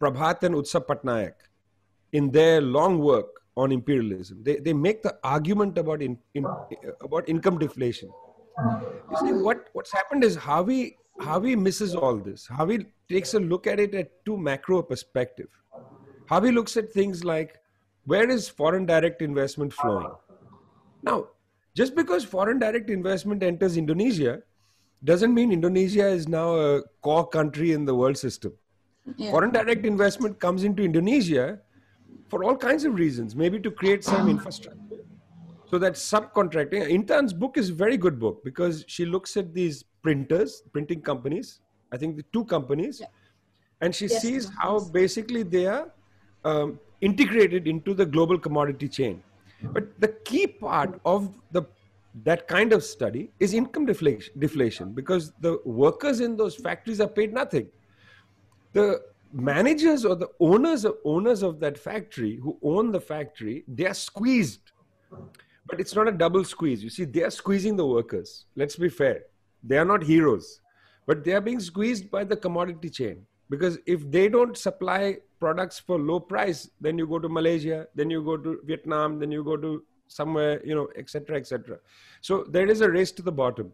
Prabhat 0.00 0.42
and 0.42 0.54
Utsa 0.54 0.84
Patnaik 0.84 1.32
in 2.12 2.30
their 2.30 2.60
long 2.60 2.98
work 2.98 3.41
on 3.56 3.72
imperialism. 3.72 4.42
They, 4.42 4.56
they 4.56 4.72
make 4.72 5.02
the 5.02 5.16
argument 5.22 5.78
about 5.78 6.02
in, 6.02 6.18
in 6.34 6.46
about 7.02 7.28
income 7.28 7.58
deflation. 7.58 8.10
You 9.10 9.16
see, 9.18 9.32
what, 9.32 9.68
what's 9.72 9.92
happened 9.92 10.24
is 10.24 10.36
Harvey 10.36 10.96
Harvey 11.20 11.54
misses 11.54 11.94
all 11.94 12.16
this. 12.16 12.46
Harvey 12.46 12.86
takes 13.08 13.34
a 13.34 13.40
look 13.40 13.66
at 13.66 13.78
it 13.78 13.94
at 13.94 14.24
too 14.24 14.36
macro 14.36 14.82
perspective. 14.82 15.48
Harvey 16.28 16.50
looks 16.50 16.76
at 16.76 16.90
things 16.90 17.24
like 17.24 17.58
where 18.04 18.28
is 18.28 18.48
foreign 18.48 18.86
direct 18.86 19.22
investment 19.22 19.72
flowing? 19.72 20.10
Now, 21.02 21.28
just 21.74 21.94
because 21.94 22.24
foreign 22.24 22.58
direct 22.58 22.90
investment 22.90 23.42
enters 23.42 23.76
Indonesia 23.76 24.42
doesn't 25.04 25.34
mean 25.34 25.52
Indonesia 25.52 26.06
is 26.06 26.28
now 26.28 26.54
a 26.54 26.82
core 27.02 27.26
country 27.26 27.72
in 27.72 27.84
the 27.84 27.94
world 27.94 28.16
system. 28.16 28.52
Yeah. 29.16 29.30
Foreign 29.30 29.50
direct 29.50 29.84
investment 29.84 30.38
comes 30.38 30.64
into 30.64 30.82
Indonesia 30.82 31.60
for 32.32 32.44
all 32.44 32.56
kinds 32.56 32.84
of 32.86 32.94
reasons, 32.94 33.36
maybe 33.36 33.60
to 33.60 33.70
create 33.70 34.02
some 34.02 34.26
infrastructure. 34.26 35.00
So 35.70 35.78
that 35.78 35.96
subcontracting, 36.02 36.88
Intan's 36.98 37.34
book 37.34 37.58
is 37.58 37.68
a 37.68 37.74
very 37.74 37.98
good 37.98 38.18
book 38.18 38.42
because 38.42 38.86
she 38.88 39.04
looks 39.04 39.36
at 39.36 39.52
these 39.52 39.84
printers, 40.02 40.62
printing 40.72 41.02
companies, 41.02 41.60
I 41.92 41.98
think 41.98 42.16
the 42.16 42.24
two 42.32 42.46
companies, 42.46 43.00
yeah. 43.00 43.08
and 43.82 43.94
she 43.94 44.06
yes, 44.06 44.22
sees 44.22 44.50
how 44.58 44.80
basically 44.80 45.42
they 45.42 45.66
are 45.66 45.90
um, 46.46 46.80
integrated 47.02 47.68
into 47.68 47.92
the 47.92 48.06
global 48.06 48.38
commodity 48.38 48.88
chain. 48.88 49.22
But 49.62 50.00
the 50.00 50.08
key 50.30 50.46
part 50.46 50.98
of 51.04 51.38
the 51.50 51.64
that 52.24 52.48
kind 52.48 52.72
of 52.72 52.82
study 52.82 53.30
is 53.40 53.52
income 53.52 53.84
deflation, 53.84 54.32
deflation 54.38 54.92
because 54.92 55.32
the 55.40 55.60
workers 55.66 56.20
in 56.20 56.36
those 56.38 56.56
factories 56.56 57.00
are 57.00 57.08
paid 57.08 57.34
nothing. 57.34 57.68
The 58.72 59.02
managers 59.32 60.04
or 60.04 60.14
the 60.14 60.28
owners 60.40 60.84
of 60.84 60.96
owners 61.04 61.42
of 61.42 61.60
that 61.60 61.78
factory 61.78 62.36
who 62.36 62.58
own 62.62 62.92
the 62.92 63.00
factory 63.00 63.64
they 63.66 63.86
are 63.86 63.94
squeezed. 63.94 64.72
But 65.66 65.80
it's 65.80 65.94
not 65.94 66.08
a 66.08 66.12
double 66.12 66.44
squeeze. 66.44 66.82
You 66.82 66.90
see 66.90 67.04
they 67.04 67.22
are 67.22 67.30
squeezing 67.30 67.76
the 67.76 67.86
workers. 67.86 68.46
Let's 68.56 68.76
be 68.76 68.88
fair. 68.88 69.24
They 69.62 69.78
are 69.78 69.84
not 69.84 70.02
heroes 70.02 70.60
but 71.06 71.24
they 71.24 71.32
are 71.32 71.40
being 71.40 71.60
squeezed 71.60 72.10
by 72.10 72.24
the 72.24 72.36
commodity 72.36 72.90
chain. 72.90 73.26
Because 73.50 73.78
if 73.86 74.10
they 74.10 74.28
don't 74.28 74.56
supply 74.56 75.18
products 75.40 75.78
for 75.78 75.98
low 75.98 76.20
price 76.20 76.70
then 76.80 76.96
you 76.96 77.06
go 77.06 77.18
to 77.18 77.28
malaysia 77.28 77.86
then 77.96 78.08
you 78.08 78.22
go 78.22 78.36
to 78.36 78.60
vietnam 78.64 79.18
then 79.18 79.32
you 79.32 79.42
go 79.42 79.56
to 79.56 79.82
somewhere 80.06 80.64
you 80.64 80.72
know 80.72 80.86
etc 80.96 81.36
etc 81.36 81.78
so 82.20 82.44
there 82.44 82.68
is 82.68 82.80
a 82.80 82.88
race 82.88 83.10
to 83.10 83.22
the 83.22 83.32
bottom. 83.32 83.72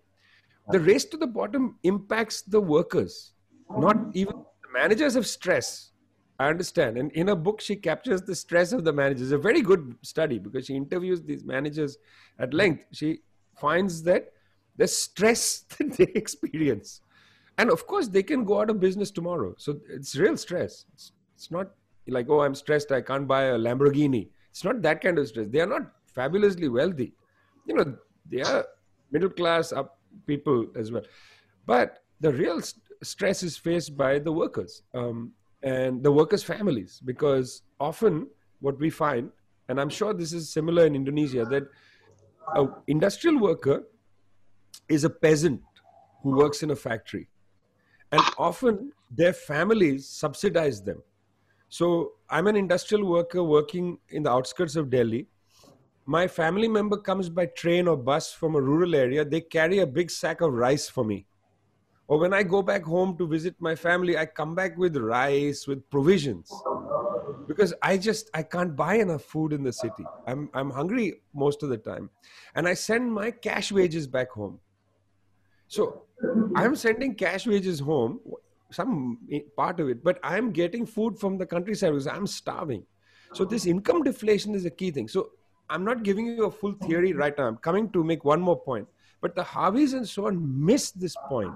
The 0.70 0.80
race 0.80 1.04
to 1.06 1.16
the 1.16 1.26
bottom 1.26 1.76
impacts 1.82 2.42
the 2.42 2.60
workers 2.60 3.32
not 3.70 3.96
even 4.14 4.37
managers 4.80 5.14
have 5.14 5.26
stress. 5.26 5.90
I 6.38 6.48
understand. 6.48 6.98
And 6.98 7.10
in 7.12 7.30
a 7.30 7.36
book, 7.36 7.60
she 7.60 7.74
captures 7.74 8.22
the 8.22 8.34
stress 8.34 8.72
of 8.72 8.84
the 8.84 8.92
managers. 8.92 9.32
A 9.32 9.38
very 9.38 9.62
good 9.70 9.96
study 10.02 10.38
because 10.38 10.66
she 10.66 10.76
interviews 10.76 11.20
these 11.22 11.44
managers 11.44 11.98
at 12.38 12.54
length. 12.54 12.84
She 12.92 13.08
finds 13.56 14.02
that 14.04 14.32
the 14.76 14.86
stress 14.86 15.64
that 15.72 15.96
they 15.96 16.10
experience. 16.22 17.00
And 17.58 17.70
of 17.70 17.86
course, 17.88 18.06
they 18.06 18.22
can 18.22 18.44
go 18.44 18.60
out 18.60 18.70
of 18.70 18.78
business 18.78 19.10
tomorrow. 19.10 19.54
So 19.58 19.80
it's 19.90 20.14
real 20.16 20.36
stress. 20.36 20.84
It's, 20.94 21.12
it's 21.34 21.50
not 21.50 21.70
like, 22.06 22.26
oh, 22.30 22.40
I'm 22.42 22.54
stressed. 22.54 22.92
I 22.92 23.00
can't 23.00 23.26
buy 23.26 23.42
a 23.54 23.58
Lamborghini. 23.58 24.28
It's 24.50 24.62
not 24.62 24.80
that 24.82 25.00
kind 25.00 25.18
of 25.18 25.26
stress. 25.26 25.48
They 25.50 25.60
are 25.60 25.66
not 25.66 25.90
fabulously 26.06 26.68
wealthy. 26.68 27.12
You 27.66 27.74
know, 27.74 27.96
they 28.30 28.42
are 28.42 28.64
middle 29.10 29.30
class 29.40 29.72
up 29.72 29.98
people 30.26 30.66
as 30.76 30.92
well. 30.92 31.02
But 31.66 31.98
the 32.20 32.32
real 32.32 32.60
stress 33.02 33.42
is 33.42 33.56
faced 33.56 33.96
by 33.96 34.18
the 34.18 34.32
workers 34.32 34.82
um, 34.94 35.32
and 35.62 36.02
the 36.02 36.10
workers' 36.10 36.42
families 36.42 37.00
because 37.04 37.62
often 37.80 38.26
what 38.60 38.78
we 38.78 38.90
find, 38.90 39.30
and 39.68 39.80
I'm 39.80 39.88
sure 39.88 40.14
this 40.14 40.32
is 40.32 40.50
similar 40.50 40.86
in 40.86 40.94
Indonesia, 40.94 41.44
that 41.46 41.64
an 42.54 42.72
industrial 42.86 43.38
worker 43.38 43.84
is 44.88 45.04
a 45.04 45.10
peasant 45.10 45.60
who 46.22 46.36
works 46.36 46.62
in 46.62 46.70
a 46.70 46.76
factory. 46.76 47.28
And 48.10 48.22
often 48.38 48.92
their 49.10 49.32
families 49.32 50.08
subsidize 50.08 50.82
them. 50.82 51.02
So 51.68 52.12
I'm 52.30 52.46
an 52.46 52.56
industrial 52.56 53.06
worker 53.06 53.42
working 53.42 53.98
in 54.08 54.22
the 54.22 54.30
outskirts 54.30 54.76
of 54.76 54.88
Delhi. 54.88 55.26
My 56.06 56.26
family 56.26 56.68
member 56.68 56.96
comes 56.96 57.28
by 57.28 57.46
train 57.46 57.86
or 57.86 57.96
bus 57.96 58.32
from 58.32 58.54
a 58.54 58.60
rural 58.60 58.94
area. 58.94 59.26
They 59.26 59.42
carry 59.42 59.80
a 59.80 59.86
big 59.86 60.10
sack 60.10 60.40
of 60.40 60.54
rice 60.54 60.88
for 60.88 61.04
me 61.04 61.26
or 62.08 62.18
when 62.18 62.32
I 62.32 62.42
go 62.42 62.62
back 62.62 62.82
home 62.82 63.18
to 63.18 63.28
visit 63.28 63.54
my 63.60 63.74
family, 63.74 64.16
I 64.16 64.24
come 64.24 64.54
back 64.54 64.78
with 64.78 64.96
rice, 64.96 65.66
with 65.66 65.88
provisions. 65.90 66.50
Because 67.46 67.74
I 67.82 67.98
just 67.98 68.30
I 68.32 68.42
can't 68.42 68.74
buy 68.74 68.94
enough 68.94 69.22
food 69.22 69.52
in 69.52 69.62
the 69.62 69.72
city. 69.72 70.04
I'm 70.26 70.48
I'm 70.54 70.70
hungry 70.70 71.20
most 71.34 71.62
of 71.62 71.68
the 71.68 71.76
time. 71.76 72.08
And 72.54 72.66
I 72.66 72.74
send 72.74 73.12
my 73.12 73.30
cash 73.30 73.70
wages 73.70 74.06
back 74.06 74.30
home. 74.30 74.58
So 75.68 76.04
I'm 76.56 76.74
sending 76.76 77.14
cash 77.14 77.46
wages 77.46 77.78
home, 77.78 78.20
some 78.70 79.18
part 79.54 79.78
of 79.78 79.90
it, 79.90 80.02
but 80.02 80.18
I'm 80.22 80.50
getting 80.50 80.86
food 80.86 81.18
from 81.18 81.36
the 81.36 81.44
countryside 81.44 81.92
because 81.92 82.06
I'm 82.06 82.26
starving. 82.26 82.84
So 83.34 83.44
this 83.44 83.66
income 83.66 84.02
deflation 84.02 84.54
is 84.54 84.64
a 84.64 84.70
key 84.70 84.90
thing. 84.90 85.08
So 85.08 85.30
I'm 85.68 85.84
not 85.84 86.02
giving 86.02 86.26
you 86.26 86.46
a 86.46 86.50
full 86.50 86.72
theory 86.72 87.12
right 87.12 87.36
now. 87.36 87.48
I'm 87.48 87.58
coming 87.58 87.90
to 87.90 88.02
make 88.02 88.24
one 88.24 88.40
more 88.40 88.58
point. 88.58 88.88
But 89.20 89.34
the 89.34 89.42
Harveys 89.42 89.92
and 89.92 90.08
so 90.08 90.26
on 90.26 90.64
miss 90.64 90.90
this 90.90 91.14
point 91.28 91.52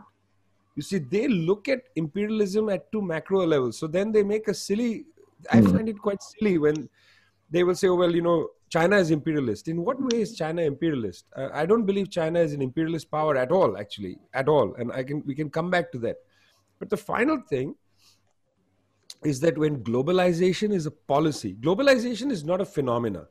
you 0.74 0.82
see 0.82 0.98
they 0.98 1.28
look 1.28 1.68
at 1.68 1.82
imperialism 1.96 2.68
at 2.68 2.90
two 2.92 3.02
macro 3.02 3.46
levels. 3.46 3.78
So 3.78 3.87
then 3.87 4.12
they 4.12 4.22
make 4.22 4.48
a 4.48 4.54
silly 4.54 5.06
i 5.50 5.58
hmm. 5.58 5.74
find 5.74 5.88
it 5.88 5.98
quite 5.98 6.22
silly 6.22 6.56
when 6.56 6.88
they 7.50 7.64
will 7.64 7.74
say 7.74 7.88
oh 7.88 7.96
well 7.96 8.14
you 8.14 8.22
know 8.22 8.48
china 8.70 8.96
is 8.96 9.11
imperialist. 9.11 9.68
In 9.68 9.85
what 9.85 10.00
way 10.00 10.22
is 10.22 10.37
china 10.37 10.62
imperialist? 10.62 11.26
Uh, 11.37 11.48
i 11.52 11.66
don't 11.66 11.85
believe 11.85 12.11
china 12.11 12.40
is 12.40 12.52
an 12.52 12.62
imperialist 12.62 13.11
power 13.11 13.37
at 13.37 13.52
all 13.52 13.76
actually 13.76 14.18
at 14.35 14.48
all. 14.48 14.74
And 14.78 14.92
i 14.92 15.02
can 15.02 15.22
we 15.26 15.35
can 15.35 15.50
come 15.50 15.70
back 15.70 15.92
to 15.92 15.98
that. 15.98 16.16
But 16.78 16.90
the 16.90 16.96
final 16.96 17.40
thing 17.48 17.74
is 19.24 19.38
that 19.40 19.56
when 19.56 19.85
globalization 19.85 20.72
is 20.72 20.87
a 20.87 20.90
policy 20.90 21.54
globalization 21.61 22.30
is 22.30 22.44
not 22.44 22.61
a 22.61 22.64
phenomena 22.64 23.26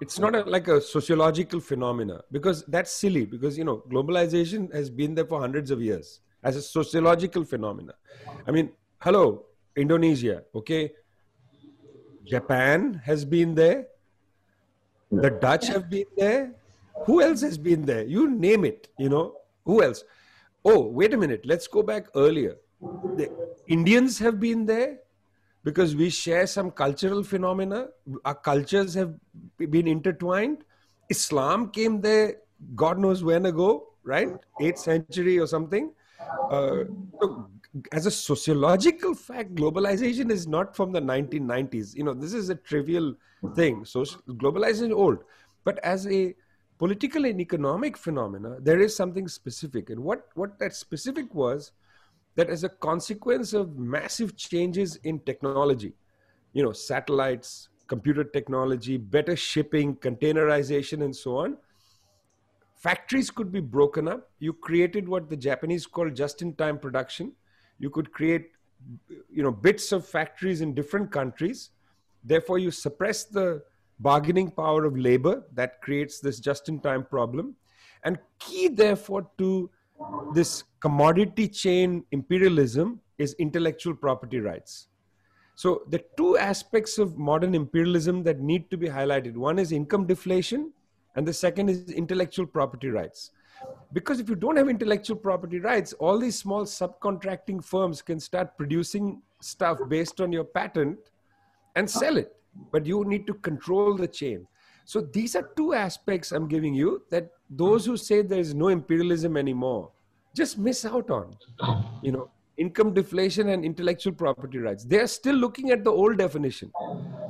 it's 0.00 0.18
not 0.18 0.34
a, 0.34 0.42
like 0.42 0.68
a 0.68 0.80
sociological 0.80 1.60
phenomena 1.60 2.22
because 2.30 2.64
that's 2.66 2.90
silly 2.90 3.24
because 3.26 3.58
you 3.58 3.64
know 3.64 3.82
globalization 3.90 4.72
has 4.72 4.90
been 4.90 5.14
there 5.14 5.24
for 5.24 5.40
hundreds 5.40 5.70
of 5.70 5.82
years 5.82 6.20
as 6.42 6.56
a 6.56 6.62
sociological 6.62 7.44
phenomena 7.44 7.94
i 8.46 8.50
mean 8.50 8.70
hello 9.00 9.44
indonesia 9.76 10.42
okay 10.54 10.92
Japan 12.28 13.00
has 13.04 13.24
been 13.24 13.54
there. 13.54 13.86
The 15.10 15.30
Dutch 15.30 15.68
have 15.68 15.88
been 15.88 16.04
there. 16.16 16.52
Who 17.06 17.22
else 17.22 17.40
has 17.40 17.56
been 17.56 17.86
there? 17.86 18.04
You 18.04 18.28
name 18.30 18.64
it, 18.64 18.88
you 18.98 19.08
know. 19.08 19.36
Who 19.64 19.82
else? 19.82 20.04
Oh, 20.64 20.80
wait 20.88 21.14
a 21.14 21.16
minute. 21.16 21.46
Let's 21.46 21.66
go 21.66 21.82
back 21.82 22.06
earlier. 22.14 22.56
The 23.16 23.30
Indians 23.66 24.18
have 24.18 24.38
been 24.38 24.66
there 24.66 24.98
because 25.68 25.94
we 25.94 26.08
share 26.08 26.46
some 26.46 26.70
cultural 26.70 27.22
phenomena. 27.22 27.88
Our 28.24 28.34
cultures 28.34 28.94
have 28.94 29.12
been 29.58 29.86
intertwined. 29.86 30.64
Islam 31.10 31.68
came 31.70 32.00
there, 32.00 32.36
God 32.74 32.98
knows 32.98 33.22
when 33.22 33.46
ago, 33.46 33.88
right? 34.02 34.30
Eighth 34.60 34.78
century 34.78 35.38
or 35.38 35.46
something. 35.46 35.92
Uh, 36.50 36.84
so 37.20 37.50
as 37.92 38.06
a 38.06 38.10
sociological 38.10 39.14
fact, 39.14 39.54
globalization 39.54 40.30
is 40.30 40.46
not 40.46 40.74
from 40.74 40.92
the 40.92 41.00
1990s. 41.00 41.94
You 41.94 42.04
know, 42.04 42.14
this 42.14 42.32
is 42.32 42.48
a 42.48 42.54
trivial 42.54 43.14
thing. 43.54 43.84
So 43.84 44.04
globalization 44.44 44.88
is 44.88 44.92
old, 44.92 45.18
but 45.64 45.78
as 45.80 46.06
a 46.06 46.34
political 46.78 47.26
and 47.26 47.40
economic 47.42 47.98
phenomena, 47.98 48.56
there 48.60 48.80
is 48.80 48.96
something 48.96 49.28
specific. 49.28 49.90
And 49.90 50.00
what 50.00 50.28
what 50.34 50.58
that 50.60 50.74
specific 50.74 51.34
was 51.34 51.72
that 52.36 52.48
as 52.48 52.64
a 52.64 52.68
consequence 52.68 53.52
of 53.52 53.76
massive 53.78 54.36
changes 54.36 54.96
in 55.04 55.18
technology, 55.20 55.92
you 56.52 56.62
know, 56.62 56.72
satellites, 56.72 57.68
computer 57.86 58.24
technology, 58.24 58.96
better 58.96 59.34
shipping, 59.34 59.96
containerization, 59.96 61.04
and 61.04 61.14
so 61.14 61.38
on, 61.38 61.56
factories 62.76 63.30
could 63.30 63.50
be 63.50 63.60
broken 63.60 64.06
up. 64.06 64.30
You 64.38 64.52
created 64.52 65.08
what 65.08 65.28
the 65.28 65.36
Japanese 65.36 65.86
call 65.86 66.08
just-in-time 66.10 66.78
production. 66.78 67.32
You 67.78 67.90
could 67.90 68.12
create, 68.12 68.52
you 69.30 69.42
know, 69.42 69.50
bits 69.50 69.90
of 69.90 70.06
factories 70.06 70.60
in 70.60 70.74
different 70.74 71.10
countries. 71.10 71.70
Therefore, 72.22 72.58
you 72.58 72.70
suppress 72.70 73.24
the 73.24 73.62
bargaining 73.98 74.50
power 74.50 74.84
of 74.84 74.96
labor 74.96 75.44
that 75.54 75.80
creates 75.82 76.20
this 76.20 76.38
just-in-time 76.38 77.04
problem. 77.04 77.56
And 78.04 78.18
key, 78.38 78.68
therefore, 78.68 79.28
to 79.38 79.70
this 80.34 80.64
commodity 80.80 81.48
chain 81.48 82.04
imperialism 82.12 83.00
is 83.18 83.34
intellectual 83.38 83.94
property 83.94 84.40
rights. 84.40 84.88
So 85.54 85.82
the 85.88 86.04
two 86.16 86.38
aspects 86.38 86.98
of 86.98 87.18
modern 87.18 87.54
imperialism 87.54 88.22
that 88.22 88.38
need 88.38 88.70
to 88.70 88.76
be 88.76 88.88
highlighted 88.88 89.34
one 89.34 89.58
is 89.58 89.72
income 89.72 90.06
deflation, 90.06 90.72
and 91.16 91.26
the 91.26 91.32
second 91.32 91.68
is 91.68 91.90
intellectual 91.90 92.46
property 92.46 92.88
rights. 92.90 93.32
Because 93.92 94.20
if 94.20 94.28
you 94.28 94.36
don't 94.36 94.56
have 94.56 94.68
intellectual 94.68 95.16
property 95.16 95.58
rights, 95.58 95.92
all 95.94 96.16
these 96.16 96.38
small 96.38 96.64
subcontracting 96.64 97.64
firms 97.64 98.02
can 98.02 98.20
start 98.20 98.56
producing 98.56 99.20
stuff 99.40 99.78
based 99.88 100.20
on 100.20 100.32
your 100.32 100.44
patent 100.44 100.98
and 101.74 101.90
sell 101.90 102.16
it. 102.16 102.36
But 102.70 102.86
you 102.86 103.04
need 103.04 103.26
to 103.26 103.34
control 103.34 103.96
the 103.96 104.06
chain. 104.06 104.46
So 104.92 105.02
these 105.02 105.36
are 105.36 105.50
two 105.54 105.74
aspects 105.74 106.32
I'm 106.32 106.48
giving 106.48 106.72
you 106.72 107.02
that 107.10 107.32
those 107.50 107.84
who 107.84 107.98
say 107.98 108.22
there 108.22 108.38
is 108.40 108.54
no 108.54 108.68
imperialism 108.68 109.36
anymore 109.36 109.90
just 110.34 110.56
miss 110.56 110.86
out 110.86 111.10
on. 111.10 111.36
You 112.02 112.12
know, 112.12 112.30
income 112.56 112.94
deflation 112.94 113.50
and 113.50 113.66
intellectual 113.66 114.14
property 114.14 114.56
rights. 114.56 114.84
They 114.84 114.98
are 115.00 115.06
still 115.06 115.34
looking 115.34 115.72
at 115.72 115.84
the 115.84 115.90
old 115.90 116.16
definition. 116.16 116.72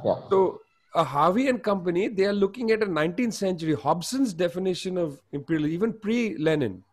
Yeah. 0.05 0.21
So 0.31 0.61
a 0.95 1.03
Harvey 1.03 1.49
and 1.49 1.61
company, 1.61 2.07
they 2.07 2.27
are 2.27 2.33
looking 2.33 2.71
at 2.71 2.81
a 2.81 2.87
19th 2.87 3.33
century 3.33 3.75
Hobson's 3.75 4.33
definition 4.33 4.97
of 4.97 5.21
imperialism, 5.33 5.75
even 5.75 5.93
pre-Lenin. 5.95 6.85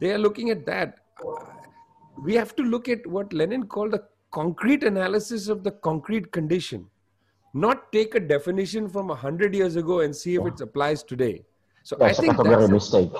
They 0.00 0.10
are 0.10 0.18
looking 0.18 0.50
at 0.50 0.66
that. 0.66 0.98
We 2.24 2.34
have 2.34 2.56
to 2.56 2.64
look 2.64 2.88
at 2.88 3.06
what 3.06 3.32
Lenin 3.32 3.66
called 3.68 3.94
a 3.94 4.02
concrete 4.32 4.82
analysis 4.82 5.46
of 5.46 5.62
the 5.62 5.70
concrete 5.70 6.32
condition 6.32 6.90
not 7.64 7.90
take 7.92 8.14
a 8.14 8.20
definition 8.20 8.88
from 8.88 9.10
a 9.10 9.16
100 9.18 9.54
years 9.54 9.76
ago 9.76 10.00
and 10.00 10.14
see 10.14 10.34
if 10.40 10.46
it 10.50 10.60
applies 10.66 11.02
today 11.02 11.34
so 11.82 11.96
Yeah, 11.98 12.06
i 12.06 12.10
it's 12.10 12.18
a 12.18 12.22
think 12.22 12.36
category 12.36 12.56
that's 12.58 12.70
a, 12.70 12.74
mistake. 12.78 13.12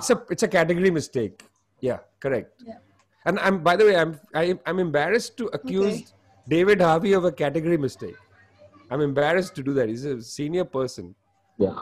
it's 0.00 0.10
a 0.14 0.16
it's 0.36 0.42
a 0.48 0.48
category 0.56 0.90
mistake 1.00 1.42
yeah 1.80 1.98
correct 2.20 2.62
Yeah. 2.70 2.78
and 3.26 3.38
i'm 3.48 3.62
by 3.68 3.76
the 3.80 3.84
way 3.88 3.96
i'm 3.96 4.12
I, 4.42 4.44
i'm 4.66 4.78
embarrassed 4.86 5.36
to 5.42 5.46
accuse 5.58 5.98
Okay. 6.00 6.54
david 6.56 6.80
harvey 6.88 7.12
of 7.20 7.24
a 7.24 7.32
category 7.42 7.78
mistake 7.86 8.16
i'm 8.90 9.00
embarrassed 9.10 9.54
to 9.60 9.62
do 9.68 9.74
that 9.80 9.88
he's 9.88 10.04
a 10.04 10.20
senior 10.36 10.64
person 10.78 11.14
Yeah. 11.58 11.74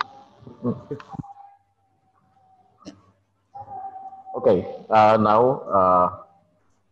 Okay, 4.36 4.66
uh, 4.90 5.16
now 5.20 5.60
uh, 5.78 6.08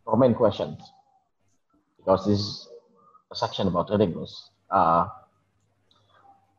for 0.04 0.16
main 0.16 0.34
questions, 0.34 0.78
because 1.98 2.26
this 2.26 2.38
is 2.38 2.68
a 3.32 3.34
section 3.34 3.66
about 3.66 3.90
reading 3.90 4.10
news. 4.14 4.49
Uh, 4.70 5.06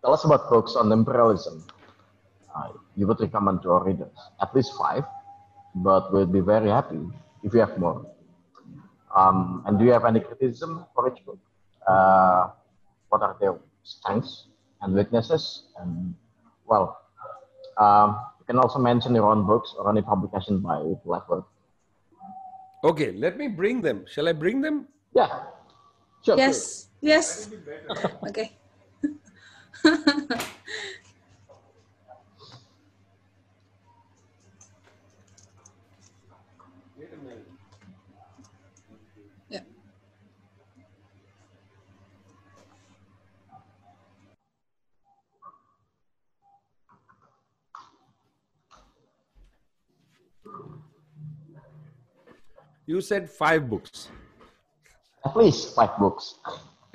tell 0.01 0.13
us 0.13 0.23
about 0.25 0.49
books 0.49 0.75
on 0.75 0.91
imperialism. 0.91 1.63
Uh, 2.55 2.69
you 2.95 3.07
would 3.07 3.19
recommend 3.19 3.61
to 3.63 3.71
our 3.71 3.83
readers 3.83 4.11
at 4.41 4.53
least 4.55 4.73
five, 4.77 5.03
but 5.75 6.11
we'll 6.11 6.25
be 6.25 6.41
very 6.41 6.69
happy 6.69 6.99
if 7.43 7.53
you 7.53 7.59
have 7.59 7.77
more. 7.77 8.05
Um, 9.15 9.63
and 9.65 9.79
do 9.79 9.85
you 9.85 9.91
have 9.91 10.05
any 10.05 10.19
criticism 10.19 10.85
for 10.93 11.11
each 11.11 11.23
book? 11.25 11.39
Uh, 11.87 12.49
what 13.09 13.21
are 13.21 13.35
their 13.39 13.55
strengths 13.83 14.47
and 14.81 14.93
weaknesses? 14.93 15.63
And 15.79 16.13
well, 16.65 16.97
um, 17.77 18.19
you 18.39 18.45
can 18.45 18.57
also 18.57 18.79
mention 18.79 19.15
your 19.15 19.29
own 19.31 19.45
books 19.45 19.73
or 19.77 19.89
any 19.89 20.01
publication 20.01 20.59
by 20.59 20.79
Blackwood. 21.05 21.43
okay 22.83 23.11
let 23.23 23.37
me 23.37 23.47
bring 23.47 23.77
them 23.85 23.97
shall 24.09 24.27
i 24.27 24.33
bring 24.33 24.57
them 24.65 24.87
Yeah, 25.13 25.29
sure. 26.25 26.33
Yes. 26.33 26.89
Yes. 27.01 27.49
Okay. 28.29 28.51
yeah. 39.49 39.59
you 52.85 53.01
said 53.01 53.29
five 53.29 53.67
books 53.69 54.09
At 55.25 55.35
least 55.37 55.75
five 55.75 55.97
books. 55.99 56.35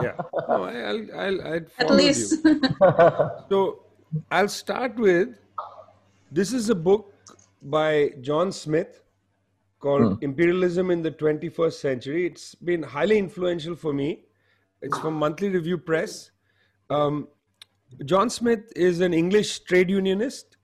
Yeah 0.03 0.13
no, 0.49 0.65
I, 0.65 0.73
i'll 0.89 1.21
i'll 1.21 1.41
I'd 1.55 1.67
At 1.79 1.89
follow 1.89 1.97
least. 1.97 2.45
you. 2.45 2.61
So 3.51 3.83
I'll 4.31 4.49
start 4.49 4.97
with 4.97 5.29
this 6.31 6.53
is 6.53 6.71
a 6.71 6.75
book 6.75 7.13
by 7.63 8.11
John 8.21 8.53
Smith 8.53 9.03
called 9.81 10.23
Imperialism 10.23 10.91
in 10.91 11.03
the 11.03 11.11
21st 11.11 11.73
Century. 11.75 12.27
It's 12.27 12.55
been 12.55 12.83
highly 12.83 13.19
influential 13.19 13.75
for 13.77 13.93
me. 13.93 14.25
It's 14.83 14.99
from 14.99 15.15
Monthly 15.15 15.49
Review 15.49 15.79
Press. 15.79 16.31
Um, 16.91 17.29
John 18.05 18.29
Smith 18.31 18.73
is 18.75 19.01
an 19.01 19.15
English 19.15 19.61
trade 19.61 19.91
unionist, 19.91 20.57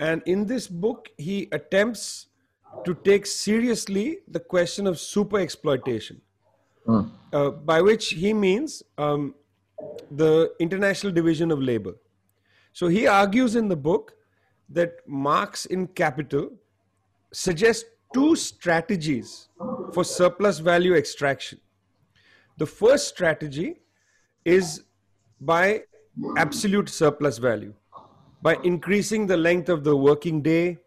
and 0.00 0.22
in 0.26 0.46
this 0.46 0.66
book, 0.66 1.10
he 1.18 1.48
attempts 1.52 2.26
to 2.84 2.94
take 2.94 3.26
seriously 3.26 4.18
the 4.28 4.40
question 4.40 4.86
of 4.86 4.98
super 4.98 5.38
exploitation, 5.38 6.20
uh, 6.88 7.50
by 7.50 7.80
which 7.80 8.10
he 8.10 8.32
means 8.32 8.82
um, 8.98 9.34
the 10.10 10.52
International 10.58 11.12
Division 11.12 11.50
of 11.50 11.60
Labor. 11.60 11.94
So 12.72 12.88
he 12.88 13.06
argues 13.06 13.56
in 13.56 13.68
the 13.68 13.76
book 13.76 14.14
that 14.68 14.96
Marx 15.06 15.66
in 15.66 15.86
Capital 15.88 16.50
suggests 17.32 17.84
two 18.14 18.36
strategies 18.36 19.48
for 19.92 20.04
surplus 20.04 20.58
value 20.58 20.94
extraction. 20.94 21.60
The 22.58 22.66
first 22.66 23.08
strategy 23.08 23.80
is 24.44 24.84
by 25.40 25.84
absolute 26.36 26.88
surplus 26.88 27.38
value, 27.38 27.74
by 28.42 28.56
increasing 28.64 29.26
the 29.26 29.36
length 29.36 29.68
of 29.68 29.84
the 29.84 29.96
working 29.96 30.42
day, 30.42 30.78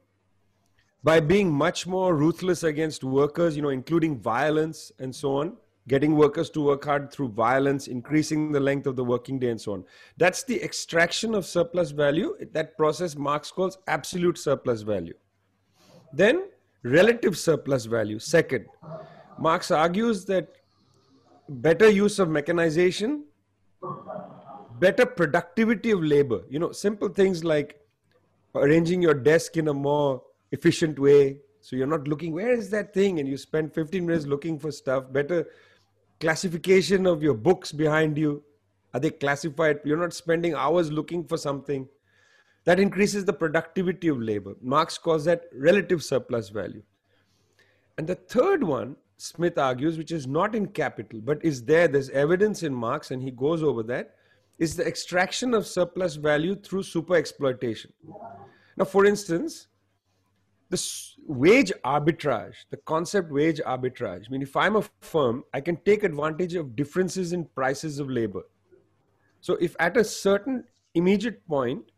by 1.03 1.19
being 1.19 1.51
much 1.51 1.85
more 1.85 2.15
ruthless 2.15 2.63
against 2.63 3.03
workers, 3.03 3.55
you 3.55 3.61
know, 3.61 3.69
including 3.69 4.17
violence 4.19 4.91
and 4.99 5.15
so 5.15 5.37
on, 5.37 5.57
getting 5.87 6.15
workers 6.15 6.49
to 6.49 6.61
work 6.61 6.85
hard 6.85 7.11
through 7.11 7.29
violence, 7.29 7.87
increasing 7.87 8.51
the 8.51 8.59
length 8.59 8.87
of 8.87 8.95
the 8.95 9.03
working 9.03 9.39
day 9.39 9.49
and 9.49 9.61
so 9.61 9.73
on. 9.73 9.83
That's 10.17 10.43
the 10.43 10.61
extraction 10.63 11.35
of 11.35 11.45
surplus 11.45 11.91
value. 11.91 12.35
That 12.53 12.75
process 12.77 13.15
Marx 13.15 13.51
calls 13.51 13.77
absolute 13.87 14.37
surplus 14.37 14.81
value. 14.81 15.13
Then 16.11 16.47
relative 16.83 17.37
surplus 17.37 17.85
value, 17.85 18.19
second. 18.19 18.65
Marx 19.39 19.69
argues 19.69 20.25
that 20.25 20.47
better 21.49 21.89
use 21.89 22.19
of 22.19 22.29
mechanization, 22.29 23.25
better 24.79 25.05
productivity 25.05 25.91
of 25.91 26.03
labor, 26.03 26.41
you 26.49 26.59
know, 26.59 26.71
simple 26.71 27.09
things 27.09 27.43
like 27.43 27.79
arranging 28.55 29.01
your 29.01 29.13
desk 29.13 29.57
in 29.57 29.67
a 29.67 29.73
more 29.73 30.23
efficient 30.51 30.97
way. 30.97 31.37
So 31.61 31.75
you're 31.75 31.87
not 31.87 32.07
looking, 32.07 32.33
where 32.33 32.51
is 32.51 32.69
that 32.69 32.93
thing? 32.93 33.19
And 33.19 33.27
you 33.27 33.37
spend 33.37 33.73
15 33.73 34.05
minutes 34.05 34.25
looking 34.25 34.57
for 34.59 34.71
stuff, 34.71 35.11
better 35.11 35.47
classification 36.19 37.05
of 37.05 37.21
your 37.21 37.33
books 37.33 37.71
behind 37.71 38.17
you, 38.17 38.43
Are 38.95 38.99
they 38.99 39.11
classified? 39.11 39.81
You're 39.83 39.97
not 39.97 40.13
spending 40.13 40.53
hours 40.53 40.89
looking 40.89 41.25
for 41.25 41.37
something. 41.37 41.85
That 42.63 42.79
increases 42.79 43.25
the 43.25 43.33
productivity 43.33 44.07
of 44.07 44.21
labor. 44.21 44.55
Marx 44.61 44.97
calls 44.97 45.25
that 45.25 45.49
relative 45.53 46.01
surplus 46.01 46.47
value. 46.47 46.81
And 47.97 48.07
the 48.07 48.15
third 48.15 48.63
one, 48.63 48.95
Smith 49.17 49.57
argues, 49.57 49.97
which 49.97 50.13
is 50.13 50.27
not 50.27 50.55
in 50.55 50.67
capital, 50.67 51.19
but 51.19 51.43
is 51.43 51.61
there, 51.61 51.89
there's 51.89 52.09
evidence 52.11 52.63
in 52.63 52.73
Marx, 52.73 53.11
and 53.11 53.21
he 53.21 53.31
goes 53.31 53.61
over 53.63 53.83
that, 53.83 54.15
is 54.59 54.77
the 54.77 54.87
extraction 54.87 55.53
of 55.53 55.67
surplus 55.67 56.15
value 56.15 56.55
through 56.55 56.83
super 56.83 57.15
exploitation. 57.15 57.91
Now, 58.77 58.85
for 58.85 59.05
instance, 59.05 59.67
the 60.69 60.77
wage 61.25 61.73
arbitrage, 61.83 62.55
the 62.69 62.77
concept 62.77 63.31
wage 63.31 63.59
arbitrage. 63.65 64.25
I 64.27 64.29
mean, 64.29 64.41
if 64.41 64.55
I'm 64.55 64.75
a 64.75 64.83
firm, 65.01 65.43
I 65.53 65.61
can 65.61 65.77
take 65.77 66.03
advantage 66.03 66.53
of 66.53 66.75
differences 66.75 67.33
in 67.33 67.45
prices 67.45 67.99
of 67.99 68.09
labor. 68.09 68.43
So, 69.41 69.55
if 69.55 69.75
at 69.79 69.97
a 69.97 70.03
certain 70.03 70.63
immediate 70.93 71.45
point, 71.47 71.91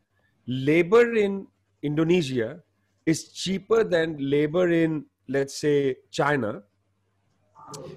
labor 0.48 1.14
in 1.14 1.48
Indonesia 1.84 2.62
is 3.06 3.30
cheaper 3.30 3.84
than 3.84 4.18
labor 4.18 4.70
in, 4.70 5.06
let's 5.28 5.58
say, 5.58 5.98
China, 6.12 6.64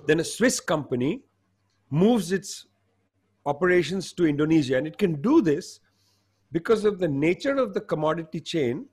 then 0.07 0.21
a 0.21 0.25
Swiss 0.25 0.61
company 0.61 1.23
moves 1.91 2.33
its 2.33 2.67
operations 3.47 4.13
to 4.13 4.27
Indonesia. 4.27 4.77
And 4.77 4.87
it 4.87 4.99
can 4.99 5.21
do 5.21 5.41
this 5.41 5.81
because 6.53 6.85
of 6.85 6.99
the 6.99 7.09
nature 7.09 7.57
of 7.57 7.75
the 7.75 7.81
commodity 7.81 8.41
chain. 8.41 8.87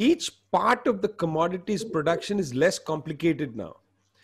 Each 0.00 0.30
part 0.52 0.86
of 0.86 1.02
the 1.02 1.08
commodities 1.08 1.82
production 1.82 2.38
is 2.38 2.54
less 2.54 2.78
complicated 2.78 3.56
now. 3.56 3.78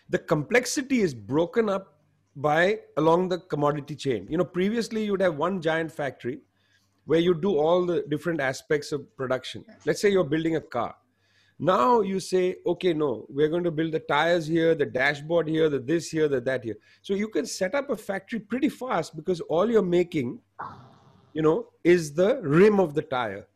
The 0.09 0.17
complexity 0.17 1.01
is 1.01 1.13
broken 1.13 1.67
up 1.67 1.99
by 2.37 2.79
along 2.95 3.27
the 3.27 3.39
commodity 3.39 3.95
chain. 3.95 4.25
You 4.29 4.37
know, 4.37 4.45
previously 4.45 5.03
you'd 5.03 5.21
have 5.21 5.35
one 5.35 5.61
giant 5.61 5.91
factory 5.91 6.39
where 7.03 7.19
you 7.19 7.35
do 7.35 7.57
all 7.57 7.85
the 7.85 8.05
different 8.09 8.39
aspects 8.39 8.93
of 8.93 9.15
production. 9.17 9.65
Let's 9.85 9.99
say 9.99 10.09
you're 10.09 10.23
building 10.23 10.55
a 10.55 10.61
car. 10.61 10.95
Now 11.59 11.99
you 12.01 12.21
say, 12.21 12.55
okay, 12.65 12.93
no, 12.93 13.25
we're 13.27 13.49
going 13.49 13.65
to 13.65 13.71
build 13.71 13.91
the 13.91 13.99
tires 13.99 14.47
here, 14.47 14.75
the 14.75 14.85
dashboard 14.85 15.47
here, 15.49 15.69
the 15.69 15.79
this 15.79 16.09
here, 16.09 16.29
the 16.29 16.39
that 16.41 16.63
here. 16.63 16.75
So 17.01 17.13
you 17.13 17.27
can 17.27 17.45
set 17.45 17.75
up 17.75 17.89
a 17.89 17.97
factory 17.97 18.39
pretty 18.39 18.69
fast 18.69 19.15
because 19.15 19.41
all 19.41 19.69
you're 19.69 19.81
making, 19.81 20.39
you 21.33 21.41
know, 21.41 21.67
is 21.83 22.13
the 22.13 22.39
rim 22.41 22.79
of 22.79 22.93
the 22.93 23.01
tire. 23.01 23.47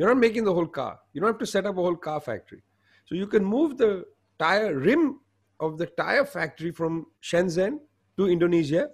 You're 0.00 0.08
not 0.08 0.16
making 0.16 0.44
the 0.44 0.54
whole 0.54 0.66
car. 0.66 0.98
You 1.12 1.20
don't 1.20 1.28
have 1.28 1.38
to 1.40 1.46
set 1.46 1.66
up 1.66 1.76
a 1.76 1.82
whole 1.82 1.94
car 1.94 2.20
factory. 2.22 2.62
So 3.04 3.14
you 3.14 3.26
can 3.26 3.44
move 3.44 3.76
the 3.76 4.06
tire 4.38 4.78
rim 4.78 5.20
of 5.60 5.76
the 5.76 5.84
tire 5.84 6.24
factory 6.24 6.70
from 6.70 7.08
Shenzhen 7.22 7.80
to 8.16 8.26
Indonesia 8.26 8.88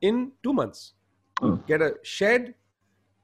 in 0.00 0.30
two 0.44 0.52
months. 0.52 0.92
Mm. 1.40 1.66
Get 1.66 1.82
a 1.82 1.94
shed, 2.04 2.54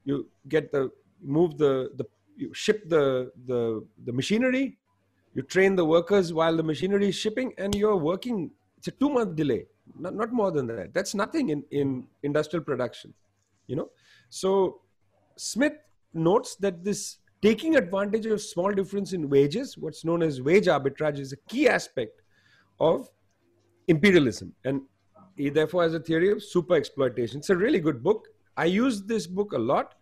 you 0.04 0.26
get 0.48 0.72
the 0.72 0.90
move 1.22 1.56
the 1.56 1.92
the 1.94 2.04
you 2.36 2.52
ship 2.52 2.88
the 2.88 3.30
the 3.46 3.86
the 4.06 4.12
machinery, 4.12 4.76
you 5.34 5.42
train 5.42 5.76
the 5.76 5.84
workers 5.84 6.32
while 6.32 6.56
the 6.56 6.64
machinery 6.64 7.10
is 7.10 7.14
shipping, 7.14 7.52
and 7.58 7.76
you're 7.76 7.96
working. 8.10 8.50
It's 8.78 8.88
a 8.88 8.90
two 8.90 9.08
month 9.08 9.36
delay, 9.36 9.66
not 9.96 10.16
not 10.16 10.32
more 10.32 10.50
than 10.50 10.66
that. 10.66 10.92
That's 10.92 11.14
nothing 11.14 11.50
in 11.50 11.62
in 11.70 12.08
industrial 12.24 12.64
production, 12.64 13.14
you 13.68 13.76
know. 13.76 13.90
So 14.30 14.80
Smith 15.36 15.78
notes 16.12 16.56
that 16.56 16.82
this 16.82 17.19
taking 17.42 17.76
advantage 17.76 18.26
of 18.26 18.40
small 18.40 18.72
difference 18.72 19.12
in 19.12 19.28
wages, 19.28 19.78
what's 19.78 20.04
known 20.04 20.22
as 20.22 20.42
wage 20.42 20.66
arbitrage, 20.66 21.18
is 21.18 21.32
a 21.32 21.36
key 21.48 21.68
aspect 21.68 22.22
of 22.78 23.08
imperialism, 23.88 24.52
and 24.64 24.82
he 25.36 25.48
therefore 25.48 25.82
has 25.82 25.94
a 25.94 26.00
theory 26.00 26.30
of 26.30 26.42
super 26.42 26.74
exploitation. 26.74 27.38
It's 27.38 27.50
a 27.50 27.56
really 27.56 27.80
good 27.80 28.02
book. 28.02 28.28
I 28.56 28.66
use 28.66 29.02
this 29.02 29.26
book 29.26 29.52
a 29.52 29.58
lot. 29.58 29.94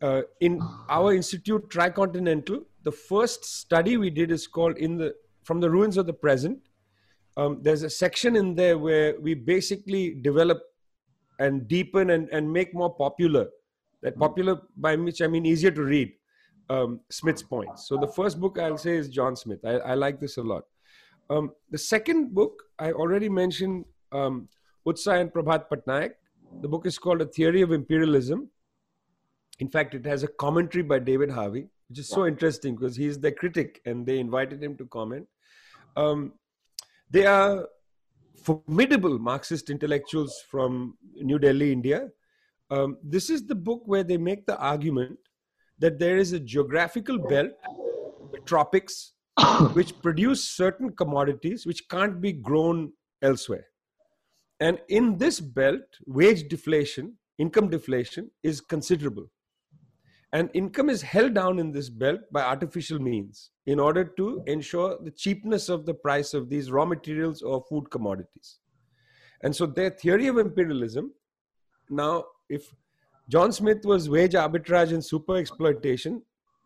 Uh, 0.00 0.22
in 0.40 0.62
our 0.88 1.12
institute 1.12 1.68
tricontinental 1.70 2.64
the 2.88 2.92
first 2.92 3.44
study 3.44 3.96
we 3.96 4.10
did 4.10 4.30
is 4.30 4.46
called 4.46 4.78
in 4.78 4.96
the 4.96 5.14
from 5.44 5.60
the 5.60 5.68
ruins 5.68 5.96
of 5.96 6.06
the 6.06 6.12
present. 6.12 6.58
Um, 7.36 7.60
there's 7.62 7.82
a 7.82 7.90
section 7.90 8.36
in 8.36 8.54
there 8.54 8.78
where 8.78 9.18
we 9.20 9.34
basically 9.34 10.14
develop 10.14 10.58
and 11.38 11.68
deepen 11.68 12.10
and, 12.10 12.28
and 12.30 12.50
make 12.50 12.74
more 12.74 12.94
popular. 12.94 13.48
That 14.02 14.16
popular 14.16 14.60
by 14.76 14.94
which 14.94 15.20
i 15.20 15.26
mean 15.26 15.44
easier 15.44 15.72
to 15.72 15.82
read 15.82 16.12
um, 16.70 17.00
smith's 17.10 17.42
points 17.42 17.88
so 17.88 17.96
the 17.96 18.08
first 18.08 18.40
book 18.40 18.58
i'll 18.58 18.78
say 18.78 18.96
is 18.96 19.08
john 19.08 19.34
smith. 19.36 19.60
I, 19.64 19.74
I 19.92 19.94
like 19.94 20.20
this 20.20 20.36
a 20.36 20.42
lot. 20.42 20.64
Um, 21.30 21.52
the 21.70 21.78
second 21.78 22.34
book 22.34 22.62
i 22.78 22.92
already 22.92 23.28
mentioned 23.28 23.84
um, 24.12 24.48
utsa 24.86 25.20
and 25.20 25.32
prabhat 25.32 25.68
patnaik. 25.70 26.12
The 26.62 26.68
book 26.68 26.86
is 26.86 26.98
called 26.98 27.20
a 27.20 27.26
theory 27.26 27.62
of 27.62 27.72
imperialism. 27.72 28.48
In 29.58 29.68
fact, 29.68 29.94
it 29.94 30.06
has 30.06 30.22
a 30.22 30.28
commentary 30.28 30.82
by 30.82 30.98
David 30.98 31.30
Harvey, 31.30 31.66
which 31.88 31.98
is 31.98 32.08
so 32.08 32.26
interesting 32.26 32.76
because 32.76 32.96
he's 32.96 33.18
the 33.18 33.32
critic 33.32 33.80
and 33.84 34.06
they 34.06 34.18
invited 34.18 34.62
him 34.62 34.76
to 34.76 34.86
comment. 34.86 35.26
Um, 35.96 36.32
they 37.10 37.26
are 37.26 37.66
formidable 38.42 39.18
Marxist 39.18 39.68
intellectuals 39.68 40.42
from 40.48 40.96
New 41.14 41.38
Delhi, 41.38 41.72
India. 41.72 42.08
Um, 42.70 42.98
this 43.02 43.30
is 43.30 43.46
the 43.46 43.54
book 43.54 43.82
where 43.86 44.04
they 44.04 44.16
make 44.16 44.46
the 44.46 44.58
argument 44.58 45.18
that 45.78 45.98
there 45.98 46.16
is 46.16 46.32
a 46.32 46.40
geographical 46.40 47.18
belt, 47.18 47.50
the 48.32 48.40
tropics, 48.40 49.12
which 49.72 49.98
produce 50.00 50.48
certain 50.48 50.90
commodities 50.90 51.66
which 51.66 51.88
can't 51.88 52.20
be 52.20 52.32
grown 52.32 52.92
elsewhere. 53.22 53.66
And 54.60 54.80
in 54.88 55.18
this 55.18 55.38
belt, 55.40 55.82
wage 56.06 56.48
deflation, 56.48 57.16
income 57.38 57.70
deflation 57.70 58.30
is 58.42 58.60
considerable. 58.60 59.30
And 60.32 60.50
income 60.52 60.90
is 60.90 61.00
held 61.00 61.34
down 61.34 61.58
in 61.58 61.72
this 61.72 61.88
belt 61.88 62.20
by 62.32 62.42
artificial 62.42 62.98
means 62.98 63.50
in 63.66 63.80
order 63.80 64.04
to 64.18 64.42
ensure 64.46 64.98
the 65.02 65.10
cheapness 65.10 65.68
of 65.68 65.86
the 65.86 65.94
price 65.94 66.34
of 66.34 66.50
these 66.50 66.70
raw 66.70 66.84
materials 66.84 67.40
or 67.40 67.64
food 67.68 67.90
commodities. 67.90 68.58
And 69.42 69.54
so 69.54 69.64
their 69.64 69.90
theory 69.90 70.26
of 70.26 70.36
imperialism 70.36 71.12
now, 71.90 72.24
if 72.48 72.74
John 73.28 73.52
Smith 73.52 73.84
was 73.84 74.08
wage 74.08 74.32
arbitrage 74.32 74.92
and 74.92 75.04
super 75.04 75.36
exploitation, 75.36 76.22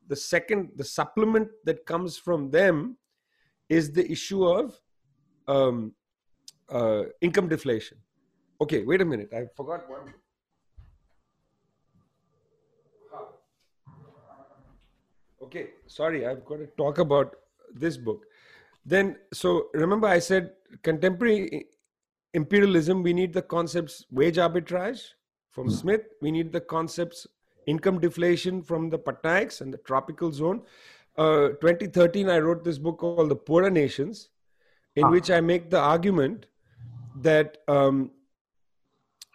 the 0.09 0.17
second, 0.17 0.71
the 0.77 0.85
supplement 0.85 1.49
that 1.65 1.85
comes 1.87 2.17
from 2.17 2.51
them 2.51 2.97
is 3.69 3.93
the 3.93 4.11
issue 4.11 4.45
of 4.45 4.79
um, 5.49 5.93
uh, 6.69 7.05
income 7.21 7.49
deflation. 7.49 7.99
Okay, 8.61 8.85
wait 8.85 9.01
a 9.01 9.05
minute. 9.05 9.33
I 9.33 9.47
forgot 9.57 9.89
one. 9.89 10.15
okay 15.53 15.71
sorry 15.87 16.27
i've 16.27 16.45
got 16.45 16.57
to 16.57 16.67
talk 16.79 16.99
about 16.99 17.35
this 17.75 17.97
book 17.97 18.25
then 18.87 19.17
so 19.33 19.67
remember 19.75 20.07
i 20.09 20.19
said 20.19 20.53
contemporary 20.83 21.67
imperialism 22.33 23.03
we 23.03 23.13
need 23.13 23.33
the 23.33 23.43
concepts 23.43 24.07
wage 24.11 24.37
arbitrage 24.37 25.03
from 25.53 25.67
hmm. 25.67 25.75
smith 25.75 26.03
we 26.21 26.31
need 26.31 26.53
the 26.53 26.61
concepts 26.61 27.27
income 27.67 28.01
deflation 28.01 28.63
from 28.63 28.91
the 28.91 28.99
patnaiks 28.99 29.61
and 29.61 29.73
the 29.73 29.79
tropical 29.79 30.33
zone 30.33 30.63
uh, 31.19 31.49
2013 31.61 32.29
i 32.29 32.39
wrote 32.39 32.65
this 32.65 32.79
book 32.79 32.99
called 32.99 33.31
the 33.31 33.37
poorer 33.37 33.71
nations 33.71 34.29
in 34.97 35.05
ah. 35.05 35.11
which 35.11 35.31
i 35.31 35.41
make 35.41 35.71
the 35.71 35.79
argument 35.79 36.47
that 37.29 37.59
um, 37.69 38.11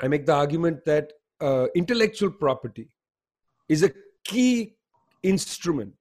i 0.02 0.08
make 0.08 0.26
the 0.26 0.34
argument 0.34 0.84
that 0.86 1.14
uh, 1.40 1.68
intellectual 1.76 2.32
property 2.32 2.90
is 3.70 3.84
a 3.84 3.92
key 4.24 4.76
instrument 5.24 5.94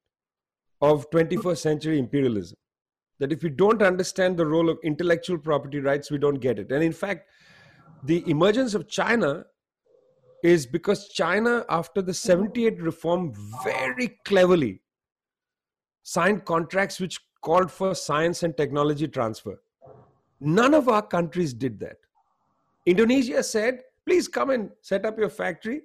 of 0.81 1.09
21st 1.11 1.59
century 1.59 1.99
imperialism. 1.99 2.57
That 3.19 3.33
if 3.33 3.43
we 3.43 3.49
don't 3.49 3.83
understand 3.83 4.37
the 4.37 4.47
role 4.47 4.69
of 4.69 4.79
intellectual 4.85 5.39
property 5.39 5.81
rights, 5.81 6.11
we 6.11 6.19
don't 6.19 6.37
get 6.37 6.59
it. 6.59 6.71
And 6.71 6.83
in 6.83 6.93
fact, 6.93 7.29
the 8.05 8.23
emergence 8.29 8.75
of 8.75 8.89
China 8.89 9.47
is 10.47 10.65
because 10.65 11.09
China, 11.09 11.65
after 11.69 12.01
the 12.01 12.15
78 12.15 12.81
reform, 12.81 13.33
very 13.65 14.09
cleverly 14.25 14.81
signed 16.05 16.45
contracts 16.45 17.01
which 17.01 17.19
called 17.41 17.71
for 17.71 17.95
science 17.97 18.45
and 18.45 18.57
technology 18.57 19.09
transfer. 19.09 19.61
None 20.41 20.73
of 20.73 20.89
our 20.89 21.03
countries 21.03 21.53
did 21.53 21.81
that. 21.81 21.97
Indonesia 22.87 23.43
said, 23.43 23.81
please 24.07 24.29
come 24.29 24.51
and 24.51 24.71
set 24.83 25.05
up 25.05 25.19
your 25.19 25.29
factory, 25.29 25.83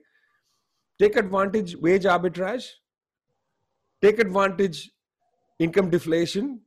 take 1.00 1.16
advantage 1.16 1.76
wage 1.78 2.04
arbitrage, 2.04 2.68
take 4.00 4.20
advantage 4.20 4.92
income 5.58 5.90
deflation. 5.90 6.60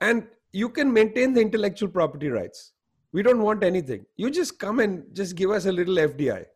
And 0.00 0.26
you 0.52 0.68
can 0.68 0.92
maintain 0.92 1.32
the 1.32 1.40
intellectual 1.40 1.88
property 1.88 2.28
rights. 2.28 2.72
We 3.12 3.22
don't 3.22 3.42
want 3.42 3.62
anything. 3.62 4.04
You 4.16 4.30
just 4.30 4.58
come 4.58 4.80
and 4.80 5.04
just 5.12 5.36
give 5.36 5.50
us 5.50 5.66
a 5.66 5.72
little 5.72 5.94
fdi 5.94 6.46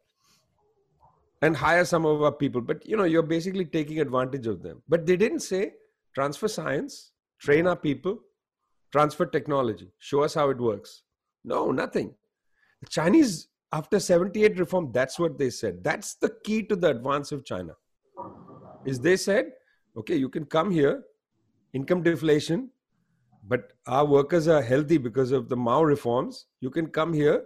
and 1.42 1.56
hire 1.56 1.84
some 1.84 2.06
of 2.06 2.22
our 2.22 2.32
people 2.32 2.60
but 2.60 2.86
you 2.86 2.96
know 2.96 3.04
you're 3.04 3.30
basically 3.34 3.64
taking 3.64 4.00
advantage 4.00 4.46
of 4.46 4.62
them 4.62 4.82
but 4.88 5.06
they 5.06 5.16
didn't 5.16 5.40
say 5.40 5.72
transfer 6.14 6.48
science 6.48 7.12
train 7.38 7.66
our 7.66 7.76
people 7.76 8.18
transfer 8.92 9.26
technology 9.26 9.90
show 9.98 10.22
us 10.22 10.34
how 10.34 10.48
it 10.50 10.58
works 10.58 11.02
no 11.44 11.70
nothing 11.70 12.14
the 12.80 12.88
chinese 12.88 13.48
after 13.72 13.98
78 13.98 14.58
reform, 14.58 14.90
that's 14.92 15.18
what 15.18 15.38
they 15.38 15.50
said. 15.50 15.82
That's 15.82 16.14
the 16.14 16.30
key 16.44 16.62
to 16.64 16.76
the 16.76 16.90
advance 16.90 17.32
of 17.32 17.44
China. 17.44 17.72
Is 18.84 19.00
they 19.00 19.16
said, 19.16 19.52
okay, 19.96 20.16
you 20.16 20.28
can 20.28 20.44
come 20.44 20.70
here, 20.70 21.02
income 21.72 22.02
deflation, 22.02 22.70
but 23.48 23.72
our 23.86 24.04
workers 24.04 24.48
are 24.48 24.62
healthy 24.62 24.98
because 24.98 25.32
of 25.32 25.48
the 25.48 25.56
Mao 25.56 25.82
reforms. 25.82 26.46
You 26.60 26.70
can 26.70 26.86
come 26.86 27.12
here, 27.12 27.42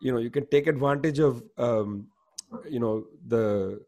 you 0.00 0.12
know, 0.12 0.18
you 0.18 0.30
can 0.30 0.46
take 0.46 0.68
advantage 0.68 1.18
of, 1.18 1.42
um, 1.56 2.06
you 2.68 2.80
know, 2.80 3.04
the 3.26 3.80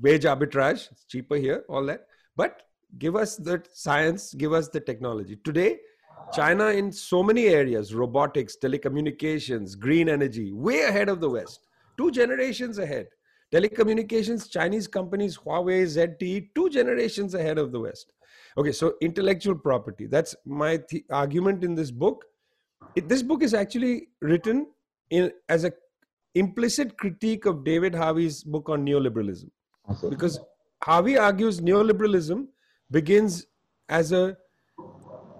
wage 0.00 0.24
arbitrage. 0.24 0.90
It's 0.90 1.04
cheaper 1.04 1.36
here, 1.36 1.64
all 1.68 1.84
that. 1.86 2.06
But 2.36 2.62
give 2.98 3.16
us 3.16 3.36
the 3.36 3.62
science, 3.72 4.34
give 4.34 4.52
us 4.52 4.68
the 4.68 4.80
technology. 4.80 5.36
Today, 5.44 5.78
China 6.32 6.66
in 6.66 6.92
so 6.92 7.22
many 7.22 7.46
areas, 7.46 7.94
robotics, 7.94 8.56
telecommunications, 8.56 9.78
green 9.78 10.08
energy, 10.08 10.52
way 10.52 10.82
ahead 10.82 11.08
of 11.08 11.20
the 11.20 11.28
West, 11.28 11.66
two 11.96 12.10
generations 12.10 12.78
ahead. 12.78 13.08
Telecommunications, 13.52 14.48
Chinese 14.48 14.86
companies, 14.86 15.36
Huawei, 15.36 15.82
ZTE, 15.82 16.50
two 16.54 16.70
generations 16.70 17.34
ahead 17.34 17.58
of 17.58 17.72
the 17.72 17.80
West. 17.80 18.12
Okay, 18.56 18.70
so 18.70 18.94
intellectual 19.00 19.56
property. 19.56 20.06
That's 20.06 20.36
my 20.44 20.76
th- 20.76 21.04
argument 21.10 21.64
in 21.64 21.74
this 21.74 21.90
book. 21.90 22.24
It, 22.94 23.08
this 23.08 23.22
book 23.22 23.42
is 23.42 23.54
actually 23.54 24.08
written 24.20 24.68
in 25.10 25.32
as 25.48 25.64
a 25.64 25.72
implicit 26.34 26.96
critique 26.96 27.46
of 27.46 27.64
David 27.64 27.94
Harvey's 27.94 28.42
book 28.44 28.68
on 28.68 28.86
neoliberalism, 28.86 29.50
because 30.08 30.38
Harvey 30.82 31.18
argues 31.18 31.60
neoliberalism 31.60 32.46
begins 32.90 33.46
as 33.88 34.12
a 34.12 34.36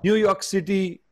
New 0.02 0.14
York 0.14 0.42
City 0.42 1.02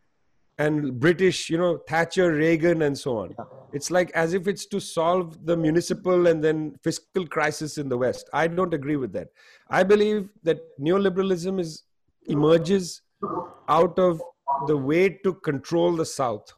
and 0.58 0.98
British, 0.98 1.48
you 1.48 1.56
know, 1.56 1.78
Thatcher, 1.88 2.32
Reagan, 2.32 2.82
and 2.82 2.98
so 2.98 3.18
on. 3.18 3.34
It's 3.72 3.90
like 3.90 4.10
as 4.10 4.34
if 4.34 4.48
it's 4.48 4.66
to 4.66 4.80
solve 4.80 5.46
the 5.46 5.56
municipal 5.56 6.26
and 6.26 6.42
then 6.42 6.74
fiscal 6.82 7.26
crisis 7.26 7.78
in 7.78 7.88
the 7.88 7.96
West. 7.96 8.28
I 8.32 8.48
don't 8.48 8.74
agree 8.74 8.96
with 8.96 9.12
that. 9.12 9.28
I 9.70 9.84
believe 9.84 10.30
that 10.42 10.58
neoliberalism 10.80 11.60
is 11.60 11.84
emerges 12.26 13.02
out 13.68 13.98
of 13.98 14.20
the 14.66 14.76
way 14.76 15.08
to 15.08 15.34
control 15.34 15.94
the 15.94 16.04
South, 16.04 16.52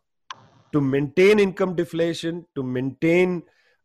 to 0.73 0.81
maintain 0.81 1.39
income 1.39 1.75
deflation, 1.75 2.47
to 2.55 2.63
maintain 2.63 3.43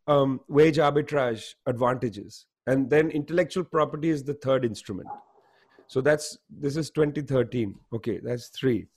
um, 0.08 0.42
wage 0.48 0.78
arbitrage 0.78 1.54
advantages. 1.66 2.46
And 2.68 2.90
then 2.90 3.12
intellectual 3.12 3.64
property 3.64 4.10
is 4.10 4.24
the 4.24 4.34
third 4.36 4.66
instrument. 4.66 5.08
So 5.88 6.02
that's 6.02 6.38
this 6.50 6.78
is 6.78 6.90
2013. 6.90 7.76
Okay, 7.94 8.20
that's 8.24 8.48
three. 8.48 8.88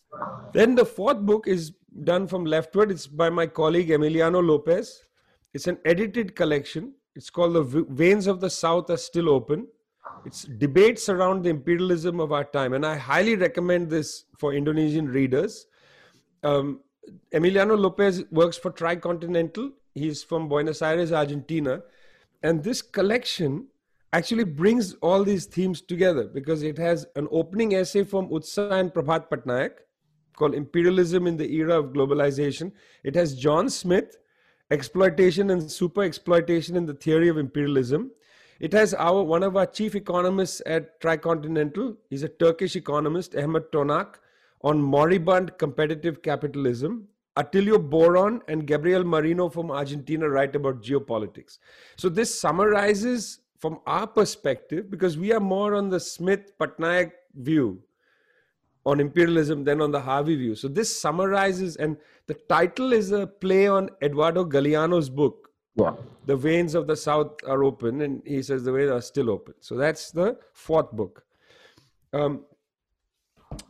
Then 0.52 0.74
the 0.74 0.84
fourth 0.84 1.20
book 1.20 1.46
is 1.46 1.72
done 2.04 2.26
from 2.26 2.44
LeftWord. 2.46 2.90
It's 2.90 3.06
by 3.06 3.28
my 3.28 3.46
colleague 3.46 3.88
Emiliano 3.88 4.44
Lopez. 4.44 5.02
It's 5.52 5.66
an 5.66 5.78
edited 5.84 6.34
collection. 6.34 6.94
It's 7.14 7.30
called 7.30 7.54
The 7.54 7.84
Veins 7.90 8.26
of 8.26 8.40
the 8.40 8.48
South 8.48 8.88
Are 8.90 8.96
Still 8.96 9.28
Open. 9.28 9.66
It's 10.24 10.44
debates 10.44 11.08
around 11.08 11.42
the 11.42 11.50
imperialism 11.50 12.20
of 12.20 12.32
our 12.32 12.44
time. 12.44 12.72
And 12.72 12.86
I 12.86 12.96
highly 12.96 13.36
recommend 13.36 13.90
this 13.90 14.24
for 14.38 14.54
Indonesian 14.54 15.08
readers. 15.08 15.66
Um, 16.42 16.80
Emiliano 17.32 17.78
Lopez 17.78 18.24
works 18.30 18.56
for 18.56 18.70
Tricontinental. 18.70 19.72
He's 19.94 20.22
from 20.22 20.48
Buenos 20.48 20.82
Aires, 20.82 21.12
Argentina. 21.12 21.82
And 22.42 22.62
this 22.62 22.82
collection 22.82 23.66
actually 24.12 24.44
brings 24.44 24.94
all 24.94 25.24
these 25.24 25.46
themes 25.46 25.80
together 25.80 26.24
because 26.24 26.62
it 26.62 26.78
has 26.78 27.06
an 27.16 27.28
opening 27.30 27.74
essay 27.74 28.04
from 28.04 28.28
Utsa 28.28 28.72
and 28.72 28.92
Prabhat 28.92 29.28
Patnaik 29.28 29.72
called 30.34 30.54
Imperialism 30.54 31.26
in 31.26 31.36
the 31.36 31.52
Era 31.52 31.78
of 31.78 31.86
Globalization. 31.92 32.72
It 33.02 33.14
has 33.16 33.34
John 33.34 33.68
Smith, 33.68 34.16
Exploitation 34.70 35.50
and 35.50 35.70
Super 35.70 36.04
Exploitation 36.04 36.76
in 36.76 36.86
the 36.86 36.94
Theory 36.94 37.28
of 37.28 37.38
Imperialism. 37.38 38.12
It 38.60 38.72
has 38.72 38.94
our 38.94 39.22
one 39.22 39.42
of 39.42 39.56
our 39.56 39.66
chief 39.66 39.94
economists 39.94 40.62
at 40.66 41.00
Tricontinental. 41.00 41.96
He's 42.08 42.22
a 42.22 42.28
Turkish 42.28 42.76
economist, 42.76 43.34
Ahmet 43.36 43.70
Tonak, 43.72 44.16
on 44.62 44.80
moribund 44.80 45.56
competitive 45.58 46.22
capitalism. 46.22 47.08
Atilio 47.36 47.78
Boron 47.78 48.40
and 48.48 48.66
Gabriel 48.66 49.04
Merino 49.04 49.48
from 49.48 49.70
Argentina 49.70 50.28
write 50.28 50.56
about 50.56 50.82
geopolitics. 50.82 51.58
So 51.96 52.08
this 52.08 52.40
summarizes 52.40 53.40
from 53.58 53.80
our 53.86 54.06
perspective, 54.06 54.90
because 54.90 55.18
we 55.18 55.32
are 55.32 55.40
more 55.40 55.74
on 55.74 55.88
the 55.88 56.00
Smith 56.00 56.52
Patnaik 56.58 57.10
view 57.34 57.82
on 58.86 59.00
imperialism 59.00 59.64
than 59.64 59.80
on 59.80 59.90
the 59.90 60.00
Harvey 60.00 60.36
view. 60.36 60.54
So 60.54 60.68
this 60.68 61.00
summarizes, 61.00 61.76
and 61.76 61.96
the 62.26 62.34
title 62.34 62.92
is 62.92 63.10
a 63.12 63.26
play 63.26 63.66
on 63.66 63.90
Eduardo 64.00 64.44
Galeano's 64.44 65.10
book. 65.10 65.50
Yeah. 65.74 65.94
The 66.26 66.36
veins 66.36 66.74
of 66.74 66.86
the 66.86 66.96
South 66.96 67.32
are 67.46 67.62
open, 67.62 68.00
and 68.02 68.22
he 68.24 68.42
says 68.42 68.64
the 68.64 68.72
veins 68.72 68.90
are 68.90 69.00
still 69.00 69.30
open. 69.30 69.54
So 69.60 69.76
that's 69.76 70.10
the 70.10 70.38
fourth 70.52 70.90
book. 70.92 71.24
Um, 72.12 72.44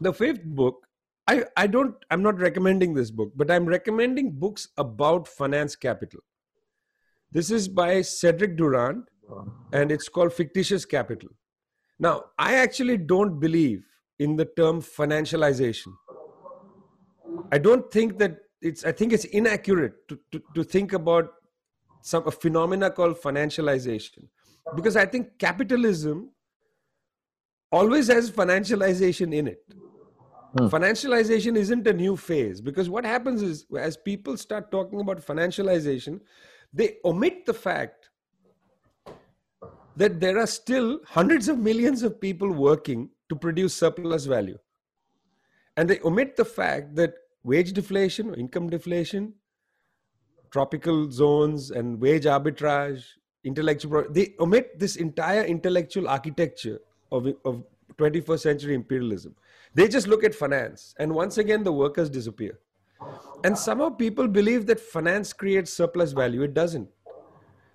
the 0.01 0.12
fifth 0.12 0.44
book, 0.44 0.87
I, 1.27 1.44
I 1.57 1.66
don't, 1.66 1.94
I'm 2.11 2.22
not 2.22 2.38
recommending 2.38 2.94
this 2.94 3.11
book, 3.11 3.33
but 3.37 3.51
I'm 3.51 3.66
recommending 3.66 4.33
books 4.33 4.68
about 4.77 5.29
finance 5.29 5.77
capital. 5.77 6.20
This 7.31 7.51
is 7.51 7.68
by 7.68 8.01
Cedric 8.01 8.57
Durand 8.57 9.05
and 9.72 9.92
it's 9.92 10.09
called 10.09 10.33
fictitious 10.33 10.85
capital. 10.85 11.29
Now, 11.98 12.24
I 12.38 12.55
actually 12.55 12.96
don't 12.96 13.38
believe 13.38 13.85
in 14.18 14.37
the 14.37 14.46
term 14.46 14.81
financialization. 14.81 15.92
I 17.53 17.59
don't 17.59 17.90
think 17.90 18.18
that 18.18 18.38
it's, 18.62 18.85
I 18.85 18.92
think 18.92 19.12
it's 19.12 19.24
inaccurate 19.27 20.09
to, 20.09 20.18
to, 20.33 20.42
to 20.55 20.64
think 20.64 20.92
about 20.92 21.35
some 22.01 22.27
a 22.27 22.31
phenomena 22.31 22.90
called 22.90 23.20
financialization 23.20 24.29
because 24.74 24.96
I 24.96 25.05
think 25.05 25.38
capitalism 25.38 26.31
always 27.70 28.09
has 28.09 28.31
financialization 28.31 29.35
in 29.35 29.48
it. 29.48 29.62
Hmm. 30.57 30.66
Financialization 30.66 31.57
isn't 31.57 31.87
a 31.87 31.92
new 31.92 32.16
phase 32.16 32.61
because 32.61 32.88
what 32.88 33.04
happens 33.04 33.42
is 33.42 33.66
as 33.78 33.96
people 33.96 34.37
start 34.37 34.70
talking 34.70 35.00
about 35.00 35.24
financialization, 35.24 36.20
they 36.72 36.96
omit 37.04 37.44
the 37.44 37.54
fact 37.54 38.11
that 39.96 40.20
there 40.20 40.38
are 40.38 40.46
still 40.46 41.00
hundreds 41.07 41.48
of 41.48 41.59
millions 41.59 42.02
of 42.02 42.20
people 42.20 42.50
working 42.50 43.11
to 43.28 43.37
produce 43.37 43.74
surplus 43.74 44.26
value. 44.26 44.59
And 45.76 45.88
they 45.90 46.00
omit 46.00 46.37
the 46.37 46.44
fact 46.44 46.94
that 46.96 47.14
wage 47.42 47.72
deflation, 47.72 48.35
income 48.35 48.70
deflation, 48.70 49.35
tropical 50.50 51.11
zones, 51.11 51.70
and 51.70 52.00
wage 52.00 52.24
arbitrage, 52.24 53.04
intellectual, 53.44 54.07
they 54.11 54.35
omit 54.40 54.78
this 54.78 54.96
entire 54.96 55.42
intellectual 55.42 56.09
architecture 56.09 56.78
of, 57.11 57.27
of 57.44 57.64
21st 57.97 58.40
century 58.40 58.75
imperialism. 58.75 59.35
They 59.75 59.88
just 59.88 60.07
look 60.07 60.25
at 60.25 60.35
finance, 60.35 60.94
and 60.99 61.12
once 61.12 61.38
again, 61.38 61.62
the 61.62 61.73
workers 61.73 62.09
disappear. 62.09 62.59
And 63.44 63.57
somehow 63.57 63.90
people 63.90 64.27
believe 64.27 64.66
that 64.66 64.81
finance 64.81 65.33
creates 65.33 65.73
surplus 65.73 66.12
value. 66.12 66.42
It 66.42 66.55
doesn't. 66.55 66.88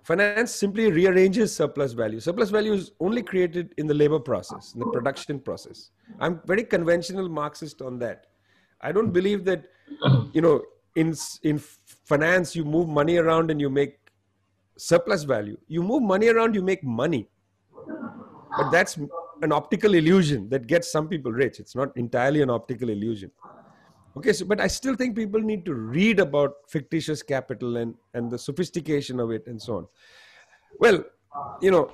Finance 0.02 0.54
simply 0.54 0.92
rearranges 0.92 1.54
surplus 1.54 1.94
value. 1.94 2.20
Surplus 2.20 2.50
value 2.50 2.74
is 2.74 2.92
only 3.00 3.22
created 3.22 3.72
in 3.78 3.86
the 3.86 3.94
labor 3.94 4.18
process, 4.18 4.74
in 4.74 4.80
the 4.80 4.86
production 4.86 5.40
process. 5.40 5.90
I'm 6.20 6.42
very 6.44 6.62
conventional 6.62 7.28
Marxist 7.30 7.80
on 7.80 7.98
that. 8.00 8.26
I 8.82 8.92
don't 8.92 9.12
believe 9.12 9.46
that, 9.46 9.64
you 10.34 10.42
know, 10.42 10.62
in 10.94 11.14
in 11.42 11.58
finance 11.58 12.54
you 12.54 12.64
move 12.64 12.86
money 12.86 13.16
around 13.16 13.50
and 13.50 13.60
you 13.60 13.70
make 13.70 13.98
surplus 14.76 15.22
value. 15.22 15.56
You 15.68 15.82
move 15.82 16.02
money 16.02 16.28
around, 16.28 16.54
you 16.54 16.62
make 16.62 16.84
money. 16.84 17.28
But 18.58 18.70
that's 18.70 18.98
an 19.44 19.52
optical 19.52 19.94
illusion 19.94 20.48
that 20.48 20.66
gets 20.66 20.90
some 20.90 21.08
people 21.08 21.32
rich. 21.32 21.60
It's 21.60 21.76
not 21.80 21.96
entirely 21.96 22.42
an 22.42 22.50
optical 22.50 22.88
illusion 22.88 23.30
okay 24.16 24.32
so 24.32 24.44
but 24.44 24.60
i 24.60 24.66
still 24.66 24.94
think 24.94 25.16
people 25.16 25.40
need 25.40 25.64
to 25.64 25.74
read 25.74 26.20
about 26.20 26.54
fictitious 26.68 27.22
capital 27.22 27.76
and 27.76 27.94
and 28.14 28.30
the 28.30 28.38
sophistication 28.38 29.20
of 29.20 29.30
it 29.30 29.46
and 29.46 29.60
so 29.60 29.76
on 29.78 29.86
well 30.78 31.04
you 31.60 31.70
know 31.70 31.90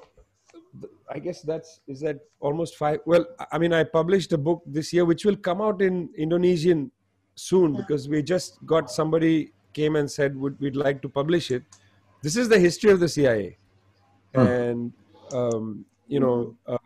i 1.11 1.19
guess 1.19 1.43
that's 1.43 1.81
is 1.89 2.01
that 2.01 2.19
almost 2.41 2.77
five 2.77 3.01
well 3.07 3.25
i 3.53 3.59
mean 3.59 3.73
i 3.73 3.83
published 3.83 4.33
a 4.33 4.39
book 4.39 4.63
this 4.67 4.93
year 4.93 5.05
which 5.05 5.25
will 5.25 5.37
come 5.37 5.61
out 5.61 5.81
in 5.83 6.09
indonesian 6.17 6.91
soon 7.35 7.75
because 7.75 8.09
we 8.09 8.23
just 8.23 8.65
got 8.67 8.91
somebody 8.91 9.53
came 9.73 9.97
and 9.97 10.11
said 10.11 10.37
would 10.37 10.61
we'd 10.61 10.77
like 10.77 11.01
to 11.01 11.09
publish 11.09 11.51
it 11.51 11.63
this 12.23 12.37
is 12.37 12.49
the 12.49 12.59
history 12.59 12.91
of 12.91 13.01
the 13.01 13.09
cia 13.09 13.57
hmm. 14.35 14.41
and 14.41 14.93
um, 15.33 15.85
you 16.07 16.21
know 16.21 16.55
uh, 16.67 16.77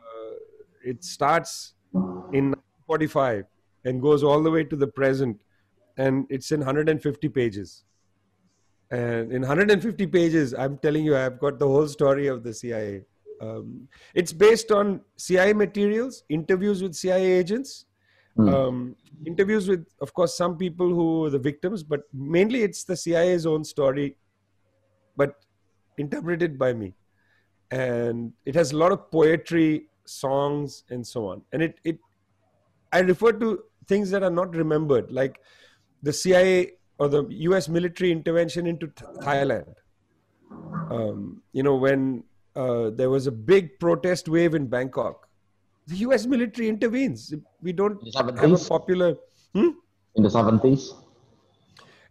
it 0.84 1.04
starts 1.04 1.74
in 2.32 2.54
45 2.86 3.44
and 3.84 4.02
goes 4.02 4.22
all 4.22 4.42
the 4.42 4.50
way 4.50 4.64
to 4.64 4.76
the 4.76 4.86
present 4.86 5.40
and 5.96 6.26
it's 6.28 6.50
in 6.50 6.60
150 6.60 7.28
pages 7.28 7.84
and 8.90 9.32
in 9.32 9.42
150 9.42 10.06
pages 10.06 10.54
i'm 10.54 10.76
telling 10.78 11.04
you 11.04 11.16
i've 11.16 11.38
got 11.38 11.58
the 11.58 11.66
whole 11.66 11.86
story 11.86 12.26
of 12.26 12.42
the 12.42 12.52
cia 12.52 13.02
um, 13.40 13.88
it's 14.14 14.32
based 14.32 14.70
on 14.70 15.00
cia 15.16 15.52
materials 15.52 16.24
interviews 16.28 16.82
with 16.82 16.94
cia 16.94 17.38
agents 17.38 17.86
mm. 18.38 18.52
um, 18.52 18.96
interviews 19.26 19.68
with 19.68 19.86
of 20.00 20.12
course 20.12 20.36
some 20.36 20.56
people 20.56 20.88
who 20.88 21.20
were 21.20 21.30
the 21.30 21.38
victims 21.38 21.82
but 21.82 22.02
mainly 22.12 22.62
it's 22.62 22.84
the 22.84 22.96
cia's 22.96 23.46
own 23.46 23.64
story 23.64 24.16
but 25.16 25.34
interpreted 25.98 26.58
by 26.58 26.72
me. 26.72 26.94
And 27.70 28.32
it 28.44 28.54
has 28.54 28.72
a 28.72 28.76
lot 28.76 28.92
of 28.92 29.10
poetry, 29.10 29.88
songs, 30.06 30.84
and 30.90 31.06
so 31.06 31.28
on. 31.28 31.42
And 31.52 31.62
it, 31.62 31.78
it 31.84 31.98
I 32.92 33.00
refer 33.00 33.32
to 33.32 33.64
things 33.86 34.10
that 34.10 34.22
are 34.22 34.30
not 34.30 34.54
remembered, 34.54 35.10
like 35.10 35.40
the 36.02 36.12
CIA 36.12 36.72
or 36.98 37.08
the 37.08 37.26
US 37.28 37.68
military 37.68 38.12
intervention 38.12 38.66
into 38.66 38.86
Thailand. 39.20 39.74
Um, 40.90 41.42
you 41.52 41.62
know, 41.62 41.74
when 41.74 42.24
uh, 42.54 42.90
there 42.90 43.10
was 43.10 43.26
a 43.26 43.32
big 43.32 43.78
protest 43.80 44.28
wave 44.28 44.54
in 44.54 44.66
Bangkok, 44.66 45.28
the 45.86 45.96
US 45.96 46.26
military 46.26 46.68
intervenes. 46.68 47.34
We 47.60 47.72
don't 47.72 47.98
have 48.16 48.28
a 48.28 48.58
popular. 48.58 49.16
Hmm? 49.54 49.70
In 50.14 50.22
the 50.22 50.28
70s? 50.28 50.92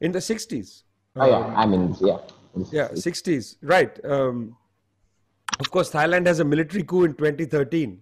In 0.02 0.12
the 0.12 0.20
60s. 0.20 0.84
Oh, 1.16 1.26
yeah. 1.26 1.38
Um, 1.38 1.56
I 1.56 1.66
mean, 1.66 1.96
yeah. 2.02 2.18
Yeah, 2.72 2.90
60s. 2.90 3.58
Right. 3.62 4.04
Um, 4.06 4.56
of 5.60 5.72
course, 5.72 5.92
Thailand 5.92 6.28
has 6.28 6.40
a 6.40 6.46
military 6.46 6.84
coup 6.84 7.04
in 7.04 7.14
2013. 7.14 8.00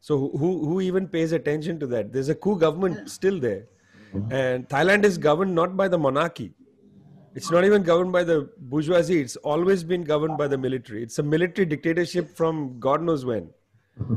So 0.00 0.28
who, 0.30 0.66
who 0.66 0.80
even 0.80 1.08
pays 1.08 1.32
attention 1.32 1.80
to 1.80 1.86
that? 1.88 2.12
There's 2.12 2.28
a 2.28 2.34
coup 2.34 2.58
government 2.58 3.10
still 3.10 3.40
there. 3.40 3.66
Mm-hmm. 4.14 4.32
And 4.32 4.68
Thailand 4.68 5.04
is 5.04 5.18
governed 5.18 5.54
not 5.54 5.76
by 5.76 5.88
the 5.88 5.98
monarchy. 5.98 6.52
It's 7.34 7.50
not 7.50 7.64
even 7.64 7.82
governed 7.82 8.12
by 8.12 8.24
the 8.24 8.50
bourgeoisie. 8.56 9.20
It's 9.20 9.36
always 9.36 9.84
been 9.84 10.04
governed 10.04 10.38
by 10.38 10.48
the 10.48 10.56
military. 10.56 11.02
It's 11.02 11.18
a 11.18 11.22
military 11.22 11.66
dictatorship 11.66 12.34
from 12.34 12.78
God 12.80 13.02
knows 13.02 13.26
when. 13.26 13.50
Mm-hmm. 14.00 14.14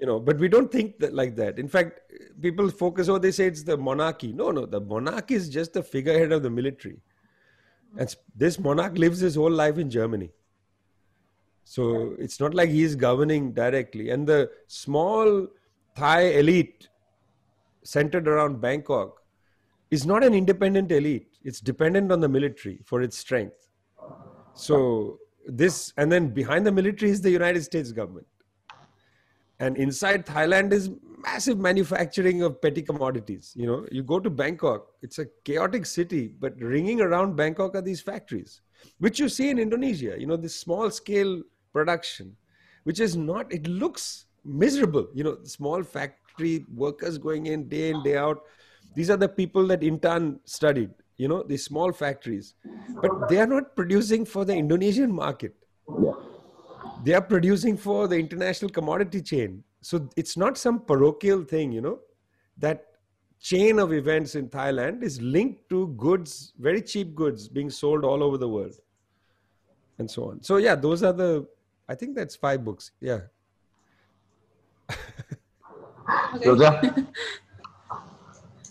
You 0.00 0.06
know, 0.06 0.18
but 0.20 0.38
we 0.38 0.48
don't 0.48 0.70
think 0.70 0.98
that 0.98 1.14
like 1.14 1.36
that. 1.36 1.58
In 1.58 1.68
fact, 1.68 2.00
people 2.40 2.68
focus, 2.70 3.08
oh, 3.08 3.18
they 3.18 3.30
say 3.30 3.46
it's 3.46 3.62
the 3.62 3.76
monarchy. 3.76 4.32
No, 4.32 4.50
no, 4.50 4.66
the 4.66 4.80
monarchy 4.80 5.34
is 5.34 5.48
just 5.48 5.72
the 5.72 5.82
figurehead 5.82 6.32
of 6.32 6.42
the 6.42 6.50
military. 6.50 6.98
And 7.96 8.14
this 8.34 8.58
monarch 8.58 8.98
lives 8.98 9.20
his 9.20 9.36
whole 9.36 9.50
life 9.50 9.78
in 9.78 9.88
Germany. 9.88 10.30
So 11.68 12.14
it's 12.20 12.38
not 12.38 12.54
like 12.54 12.70
he's 12.70 12.94
governing 12.94 13.52
directly. 13.52 14.10
And 14.10 14.24
the 14.24 14.48
small 14.68 15.48
Thai 15.96 16.20
elite 16.38 16.88
centered 17.82 18.28
around 18.28 18.60
Bangkok 18.60 19.20
is 19.90 20.06
not 20.06 20.22
an 20.22 20.32
independent 20.32 20.92
elite. 20.92 21.26
It's 21.42 21.60
dependent 21.60 22.12
on 22.12 22.20
the 22.20 22.28
military 22.28 22.78
for 22.84 23.02
its 23.02 23.18
strength. 23.18 23.68
So 24.54 25.18
this, 25.44 25.92
and 25.96 26.10
then 26.10 26.28
behind 26.28 26.64
the 26.64 26.70
military 26.70 27.10
is 27.10 27.20
the 27.20 27.30
United 27.30 27.64
States 27.64 27.90
government. 27.90 28.28
And 29.58 29.76
inside 29.76 30.24
Thailand 30.24 30.72
is 30.72 30.88
massive 31.18 31.58
manufacturing 31.58 32.42
of 32.42 32.62
petty 32.62 32.82
commodities. 32.82 33.54
You 33.56 33.66
know, 33.66 33.86
you 33.90 34.04
go 34.04 34.20
to 34.20 34.30
Bangkok, 34.30 34.86
it's 35.02 35.18
a 35.18 35.26
chaotic 35.44 35.84
city, 35.84 36.32
but 36.38 36.56
ringing 36.60 37.00
around 37.00 37.34
Bangkok 37.34 37.74
are 37.74 37.82
these 37.82 38.00
factories, 38.00 38.60
which 38.98 39.18
you 39.18 39.28
see 39.28 39.50
in 39.50 39.58
Indonesia. 39.58 40.14
You 40.16 40.28
know, 40.28 40.36
this 40.36 40.54
small 40.54 40.90
scale 40.92 41.42
production, 41.76 42.34
which 42.84 43.00
is 43.06 43.16
not, 43.30 43.52
it 43.52 43.66
looks 43.82 44.04
miserable. 44.44 45.06
You 45.18 45.24
know, 45.24 45.36
small 45.56 45.82
factory 45.82 46.64
workers 46.84 47.18
going 47.18 47.46
in 47.54 47.68
day 47.68 47.90
in, 47.90 48.02
day 48.02 48.16
out. 48.16 48.38
These 48.94 49.10
are 49.10 49.20
the 49.24 49.28
people 49.40 49.66
that 49.72 49.80
Intan 49.90 50.38
studied, 50.44 50.90
you 51.18 51.28
know, 51.28 51.42
these 51.42 51.64
small 51.64 51.92
factories. 51.92 52.54
But 53.02 53.28
they 53.28 53.38
are 53.44 53.50
not 53.56 53.76
producing 53.76 54.24
for 54.24 54.44
the 54.50 54.54
Indonesian 54.64 55.12
market. 55.12 55.54
They 57.04 57.14
are 57.18 57.26
producing 57.34 57.76
for 57.76 58.08
the 58.08 58.18
international 58.24 58.70
commodity 58.70 59.20
chain. 59.20 59.62
So 59.82 60.08
it's 60.16 60.36
not 60.36 60.56
some 60.56 60.80
parochial 60.92 61.44
thing, 61.44 61.72
you 61.72 61.82
know, 61.86 61.98
that 62.66 62.86
chain 63.50 63.78
of 63.78 63.92
events 63.92 64.34
in 64.34 64.48
Thailand 64.48 65.02
is 65.02 65.20
linked 65.20 65.68
to 65.68 65.88
goods, 66.06 66.52
very 66.58 66.82
cheap 66.92 67.14
goods 67.14 67.48
being 67.58 67.70
sold 67.70 68.04
all 68.04 68.22
over 68.22 68.38
the 68.38 68.48
world 68.48 68.76
and 69.98 70.10
so 70.10 70.30
on. 70.30 70.42
So 70.42 70.56
yeah, 70.56 70.74
those 70.74 71.02
are 71.02 71.12
the 71.12 71.46
I 71.88 71.94
think 71.94 72.16
that's 72.16 72.34
five 72.36 72.64
books. 72.64 72.90
Yeah. 73.00 73.20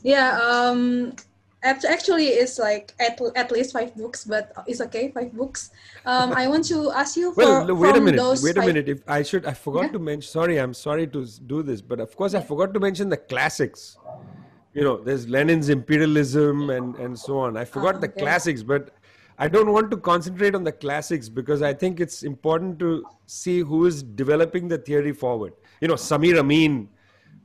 yeah. 0.03 0.39
Um, 0.39 1.13
actually, 1.63 2.27
it's 2.27 2.59
like 2.59 2.93
at, 2.99 3.19
at 3.35 3.51
least 3.51 3.73
five 3.73 3.95
books, 3.95 4.25
but 4.25 4.51
it's 4.67 4.81
okay, 4.81 5.11
five 5.11 5.33
books. 5.33 5.71
Um, 6.05 6.33
I 6.33 6.47
want 6.47 6.65
to 6.65 6.91
ask 6.91 7.15
you. 7.17 7.33
For, 7.33 7.43
well, 7.43 7.75
wait 7.75 7.95
a 7.95 8.01
minute. 8.01 8.21
Wait 8.43 8.57
a 8.57 8.61
five... 8.61 8.67
minute. 8.67 8.89
If 8.89 9.01
I 9.07 9.23
should, 9.23 9.45
I 9.45 9.53
forgot 9.53 9.85
yeah. 9.85 9.91
to 9.93 9.99
mention. 9.99 10.29
Sorry, 10.29 10.57
I'm 10.57 10.73
sorry 10.73 11.07
to 11.07 11.25
do 11.47 11.63
this, 11.63 11.81
but 11.81 11.99
of 11.99 12.15
course, 12.15 12.33
I 12.33 12.41
forgot 12.41 12.73
to 12.73 12.79
mention 12.79 13.09
the 13.09 13.17
classics. 13.17 13.97
You 14.73 14.83
know, 14.83 14.97
there's 14.97 15.27
Lenin's 15.29 15.69
imperialism 15.69 16.69
and 16.69 16.95
and 16.95 17.17
so 17.17 17.39
on. 17.39 17.55
I 17.55 17.65
forgot 17.65 17.95
oh, 17.95 17.99
the 17.99 18.09
classics, 18.09 18.61
but 18.61 18.89
I 19.37 19.47
don't 19.47 19.71
want 19.71 19.91
to 19.91 19.97
concentrate 19.97 20.55
on 20.55 20.63
the 20.63 20.71
classics 20.71 21.27
because 21.27 21.61
I 21.61 21.73
think 21.73 21.99
it's 21.99 22.23
important 22.23 22.79
to 22.79 23.05
see 23.25 23.59
who 23.59 23.85
is 23.85 24.01
developing 24.01 24.67
the 24.67 24.77
theory 24.77 25.11
forward. 25.11 25.53
You 25.81 25.89
know, 25.89 25.95
Samir 25.95 26.39
Amin, 26.39 26.87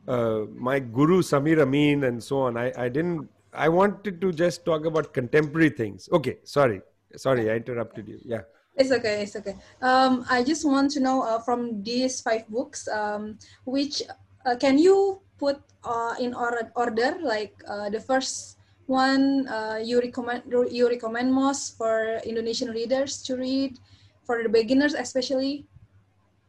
uh, 0.06 0.42
my 0.54 0.78
guru 0.78 1.20
Samir 1.20 1.60
Amin, 1.60 2.04
and 2.04 2.22
so 2.22 2.42
on. 2.42 2.56
I, 2.56 2.72
I 2.76 2.88
didn't. 2.88 3.28
I 3.52 3.68
wanted 3.68 4.20
to 4.20 4.32
just 4.32 4.64
talk 4.64 4.84
about 4.84 5.12
contemporary 5.12 5.70
things. 5.70 6.08
Okay, 6.12 6.38
sorry, 6.44 6.80
sorry, 7.16 7.50
I 7.50 7.56
interrupted 7.56 8.06
you. 8.06 8.20
Yeah. 8.24 8.42
It's 8.76 8.92
okay. 8.92 9.22
It's 9.22 9.34
okay. 9.34 9.56
Um, 9.82 10.24
I 10.30 10.44
just 10.44 10.64
want 10.64 10.92
to 10.92 11.00
know 11.00 11.22
uh, 11.22 11.40
from 11.40 11.82
these 11.82 12.20
five 12.20 12.46
books, 12.48 12.86
um, 12.86 13.38
which 13.64 14.02
uh, 14.46 14.54
can 14.56 14.78
you 14.78 15.20
put 15.38 15.60
uh, 15.84 16.14
in 16.20 16.34
order, 16.34 16.70
order 16.76 17.18
like 17.20 17.54
uh, 17.68 17.90
the 17.90 18.00
first 18.00 18.56
one 18.90 19.46
uh, 19.46 19.78
you 19.78 20.02
recommend 20.02 20.42
you 20.50 20.90
recommend 20.90 21.32
most 21.32 21.78
for 21.78 22.18
Indonesian 22.26 22.74
readers 22.74 23.22
to 23.22 23.38
read 23.38 23.78
for 24.26 24.42
the 24.42 24.48
beginners 24.50 24.94
especially? 24.94 25.64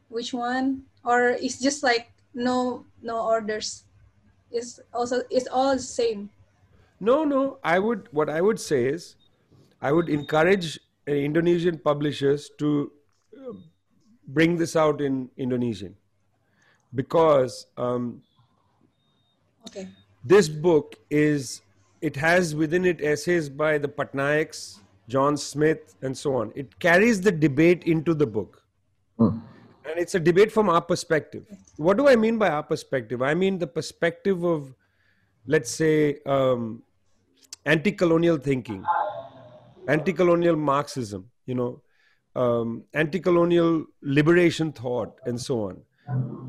Which 0.09 0.33
one? 0.33 0.89
Or 1.05 1.37
it's 1.37 1.61
just 1.61 1.83
like 1.83 2.11
no 2.33 2.85
no 3.01 3.21
orders? 3.21 3.85
It's 4.49 4.81
also 4.91 5.21
it's 5.29 5.47
all 5.47 5.77
the 5.77 5.85
same? 5.85 6.29
No 6.99 7.23
no. 7.23 7.59
I 7.63 7.77
would 7.77 8.09
what 8.11 8.29
i 8.29 8.41
would 8.41 8.59
say 8.59 8.85
is 8.85 9.15
i 9.81 9.91
would 9.91 10.09
encourage 10.09 10.79
indonesian 11.07 11.77
publishers 11.77 12.51
to 12.57 12.91
uh, 13.37 13.53
bring 14.27 14.57
this 14.57 14.75
out 14.75 15.01
in 15.01 15.29
indonesian. 15.37 15.95
Because 16.93 17.67
um, 17.77 18.21
okay. 19.67 19.87
this 20.25 20.49
book 20.49 20.95
is 21.09 21.61
it 22.01 22.15
has 22.15 22.55
within 22.55 22.85
it 22.85 23.01
essays 23.01 23.47
by 23.49 23.77
the 23.77 23.87
Patnaiks, 23.87 24.79
John 25.07 25.37
Smith, 25.37 25.95
and 26.01 26.17
so 26.17 26.35
on. 26.35 26.51
It 26.55 26.79
carries 26.79 27.21
the 27.21 27.31
debate 27.31 27.83
into 27.83 28.13
the 28.13 28.25
book. 28.25 28.63
Mm. 29.19 29.41
And 29.85 29.99
it's 29.99 30.15
a 30.15 30.19
debate 30.19 30.51
from 30.51 30.69
our 30.69 30.81
perspective. 30.81 31.45
What 31.77 31.97
do 31.97 32.07
I 32.07 32.15
mean 32.15 32.37
by 32.37 32.49
our 32.49 32.63
perspective? 32.63 33.21
I 33.21 33.33
mean 33.33 33.59
the 33.59 33.67
perspective 33.67 34.43
of, 34.43 34.73
let's 35.45 35.71
say, 35.71 36.19
um, 36.25 36.81
anti 37.65 37.91
colonial 37.91 38.37
thinking, 38.37 38.83
anti 39.87 40.13
colonial 40.13 40.55
Marxism, 40.55 41.29
you 41.45 41.55
know, 41.55 41.81
um, 42.35 42.83
anti 42.93 43.19
colonial 43.19 43.85
liberation 44.01 44.71
thought, 44.71 45.19
and 45.25 45.39
so 45.39 45.63
on. 45.69 45.81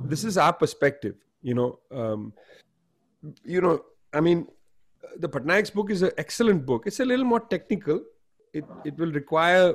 This 0.05 0.25
is 0.25 0.39
our 0.39 0.53
perspective, 0.53 1.17
you 1.43 1.55
know. 1.55 1.79
Um, 1.91 2.33
you 3.45 3.61
know, 3.61 3.83
I 4.13 4.21
mean, 4.21 4.47
the 5.19 5.29
Patnaik's 5.29 5.71
book 5.71 5.91
is 5.91 6.03
an 6.03 6.13
excellent 6.19 6.67
book. 6.67 6.87
It's 6.87 7.01
a 7.01 7.05
little 7.05 7.25
more 7.25 7.41
technical. 7.41 8.03
It 8.53 8.65
it 8.85 8.99
will 8.99 9.13
require. 9.13 9.75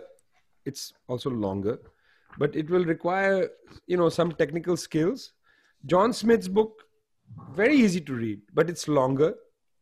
It's 0.65 0.93
also 1.07 1.29
longer, 1.29 1.79
but 2.37 2.55
it 2.55 2.69
will 2.69 2.85
require 2.85 3.49
you 3.87 3.97
know 3.97 4.09
some 4.09 4.31
technical 4.31 4.77
skills. 4.77 5.33
John 5.85 6.13
Smith's 6.13 6.47
book, 6.47 6.83
very 7.53 7.75
easy 7.75 8.01
to 8.01 8.13
read, 8.13 8.41
but 8.53 8.69
it's 8.69 8.87
longer. 8.87 9.35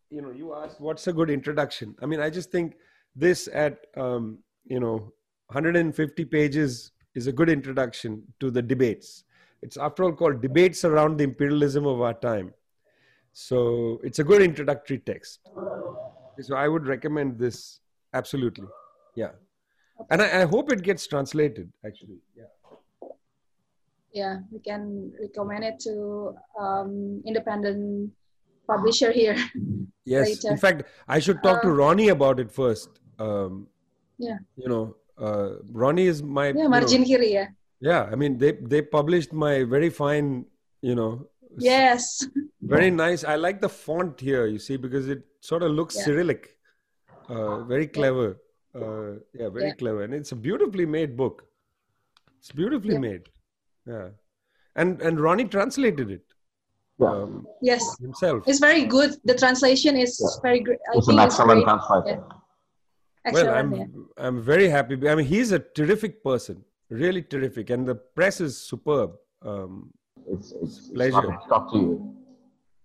You 0.09 0.21
know, 0.21 0.31
you 0.31 0.53
asked 0.53 0.79
what's 0.79 1.07
a 1.07 1.13
good 1.13 1.29
introduction. 1.29 1.95
I 2.01 2.05
mean, 2.05 2.19
I 2.19 2.29
just 2.29 2.51
think 2.51 2.75
this 3.15 3.47
at 3.51 3.87
um, 3.97 4.39
you 4.65 4.79
know 4.79 5.13
150 5.47 6.25
pages 6.25 6.91
is 7.15 7.27
a 7.27 7.31
good 7.31 7.49
introduction 7.49 8.23
to 8.39 8.51
the 8.51 8.61
debates. 8.61 9.23
It's 9.61 9.77
after 9.77 10.03
all 10.03 10.11
called 10.11 10.41
Debates 10.41 10.85
Around 10.85 11.17
the 11.17 11.23
Imperialism 11.23 11.87
of 11.87 12.01
Our 12.01 12.13
Time 12.13 12.53
so 13.37 13.99
it's 14.01 14.19
a 14.19 14.23
good 14.23 14.41
introductory 14.41 14.97
text. 14.97 15.41
So 16.41 16.55
I 16.55 16.69
would 16.69 16.87
recommend 16.87 17.37
this 17.37 17.81
absolutely. 18.13 18.67
Yeah. 19.13 19.31
And 20.09 20.21
I, 20.21 20.43
I 20.43 20.45
hope 20.45 20.71
it 20.71 20.83
gets 20.83 21.05
translated 21.05 21.69
actually. 21.85 22.19
Yeah. 22.35 23.09
Yeah, 24.13 24.37
we 24.49 24.59
can 24.59 25.11
recommend 25.19 25.65
it 25.65 25.79
to 25.81 26.33
um, 26.57 27.21
independent 27.25 28.11
publisher 28.67 29.11
here. 29.11 29.37
Yes. 30.07 30.27
Later. 30.27 30.51
In 30.51 30.57
fact, 30.57 30.83
I 31.07 31.17
should 31.17 31.41
talk 31.41 31.57
uh, 31.57 31.61
to 31.61 31.71
Ronnie 31.71 32.09
about 32.09 32.39
it 32.39 32.51
first. 32.51 32.89
Um, 33.17 33.65
yeah. 34.19 34.37
You 34.55 34.69
know, 34.69 34.95
uh, 35.17 35.53
Ronnie 35.71 36.05
is 36.05 36.21
my 36.21 36.49
yeah 36.49 36.67
Marjin 36.67 36.91
you 36.91 36.99
know, 36.99 37.05
Kiri, 37.05 37.33
yeah. 37.33 37.47
Yeah, 37.79 38.03
I 38.11 38.13
mean 38.13 38.37
they 38.37 38.51
they 38.51 38.83
published 38.83 39.33
my 39.33 39.63
very 39.63 39.89
fine 39.89 40.45
you 40.83 40.93
know 40.93 41.27
Yes. 41.57 42.27
Very 42.61 42.91
nice. 42.91 43.23
I 43.23 43.35
like 43.35 43.61
the 43.61 43.69
font 43.69 44.19
here, 44.19 44.45
you 44.47 44.59
see, 44.59 44.77
because 44.77 45.07
it 45.09 45.23
sort 45.41 45.63
of 45.63 45.71
looks 45.71 45.95
yeah. 45.95 46.03
Cyrillic. 46.03 46.57
Uh, 47.29 47.63
very 47.63 47.87
clever. 47.87 48.37
Uh, 48.73 49.13
yeah, 49.33 49.49
very 49.49 49.67
Yeah. 49.67 49.73
clever, 49.75 50.03
and 50.03 50.13
it's 50.13 50.31
a 50.31 50.35
beautifully 50.35 50.85
made 50.85 51.15
book. 51.15 51.43
It's 52.39 52.51
beautifully 52.51 52.93
Yeah. 52.95 52.99
made. 52.99 53.23
Yeah, 53.87 54.09
and 54.75 55.01
and 55.01 55.19
Ronnie 55.19 55.45
translated 55.45 56.11
it 56.11 56.25
Yeah, 56.99 57.09
um, 57.09 57.47
Yes, 57.61 57.83
himself. 57.99 58.43
it's 58.47 58.59
very 58.59 58.83
good. 58.85 59.11
The 59.23 59.35
translation 59.35 59.95
is 59.95 60.19
Yeah. 60.21 60.41
very 60.41 60.59
great. 60.59 60.79
It's 60.93 61.07
an 61.07 61.15
think 61.15 61.25
it's 61.25 61.35
excellent 61.35 61.63
great. 61.63 61.79
translator. 61.79 62.23
Well, 63.33 63.49
I'm 63.59 63.73
yeah. 63.73 63.85
I'm 64.17 64.41
very 64.41 64.67
happy. 64.69 64.95
I 65.09 65.15
mean, 65.15 65.25
he's 65.25 65.51
a 65.51 65.59
terrific 65.59 66.23
person, 66.23 66.63
really 66.89 67.21
terrific, 67.23 67.69
and 67.69 67.87
the 67.87 67.95
press 67.95 68.39
is 68.41 68.57
superb. 68.57 69.15
Um, 69.41 69.93
It's, 70.31 70.51
it's, 70.51 70.77
it's 70.77 70.87
pleasure. 70.89 71.13
lovely 71.13 71.37
to 71.43 71.49
talk 71.49 71.71
to 71.71 71.77
you. 71.77 72.15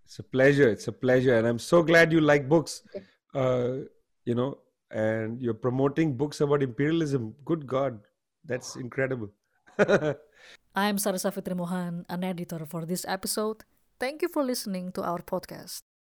it's 0.04 0.18
a 0.18 0.22
pleasure. 0.22 0.68
It's 0.68 0.88
a 0.88 0.92
pleasure, 0.92 1.36
and 1.36 1.46
I'm 1.46 1.58
so 1.58 1.82
glad 1.82 2.12
you 2.12 2.20
like 2.20 2.48
books. 2.48 2.82
Uh, 3.34 3.86
you 4.24 4.34
know, 4.34 4.58
and 4.90 5.40
you're 5.40 5.54
promoting 5.54 6.16
books 6.16 6.40
about 6.40 6.62
imperialism. 6.62 7.34
Good 7.44 7.66
God, 7.66 8.00
that's 8.44 8.76
incredible. 8.76 9.30
I'm 10.74 10.96
Sarasafitri 10.96 11.56
Mohan, 11.56 12.04
an 12.08 12.24
editor 12.24 12.66
for 12.66 12.84
this 12.84 13.04
episode. 13.08 13.64
Thank 13.98 14.22
you 14.22 14.28
for 14.28 14.42
listening 14.42 14.92
to 14.92 15.02
our 15.02 15.20
podcast. 15.20 15.82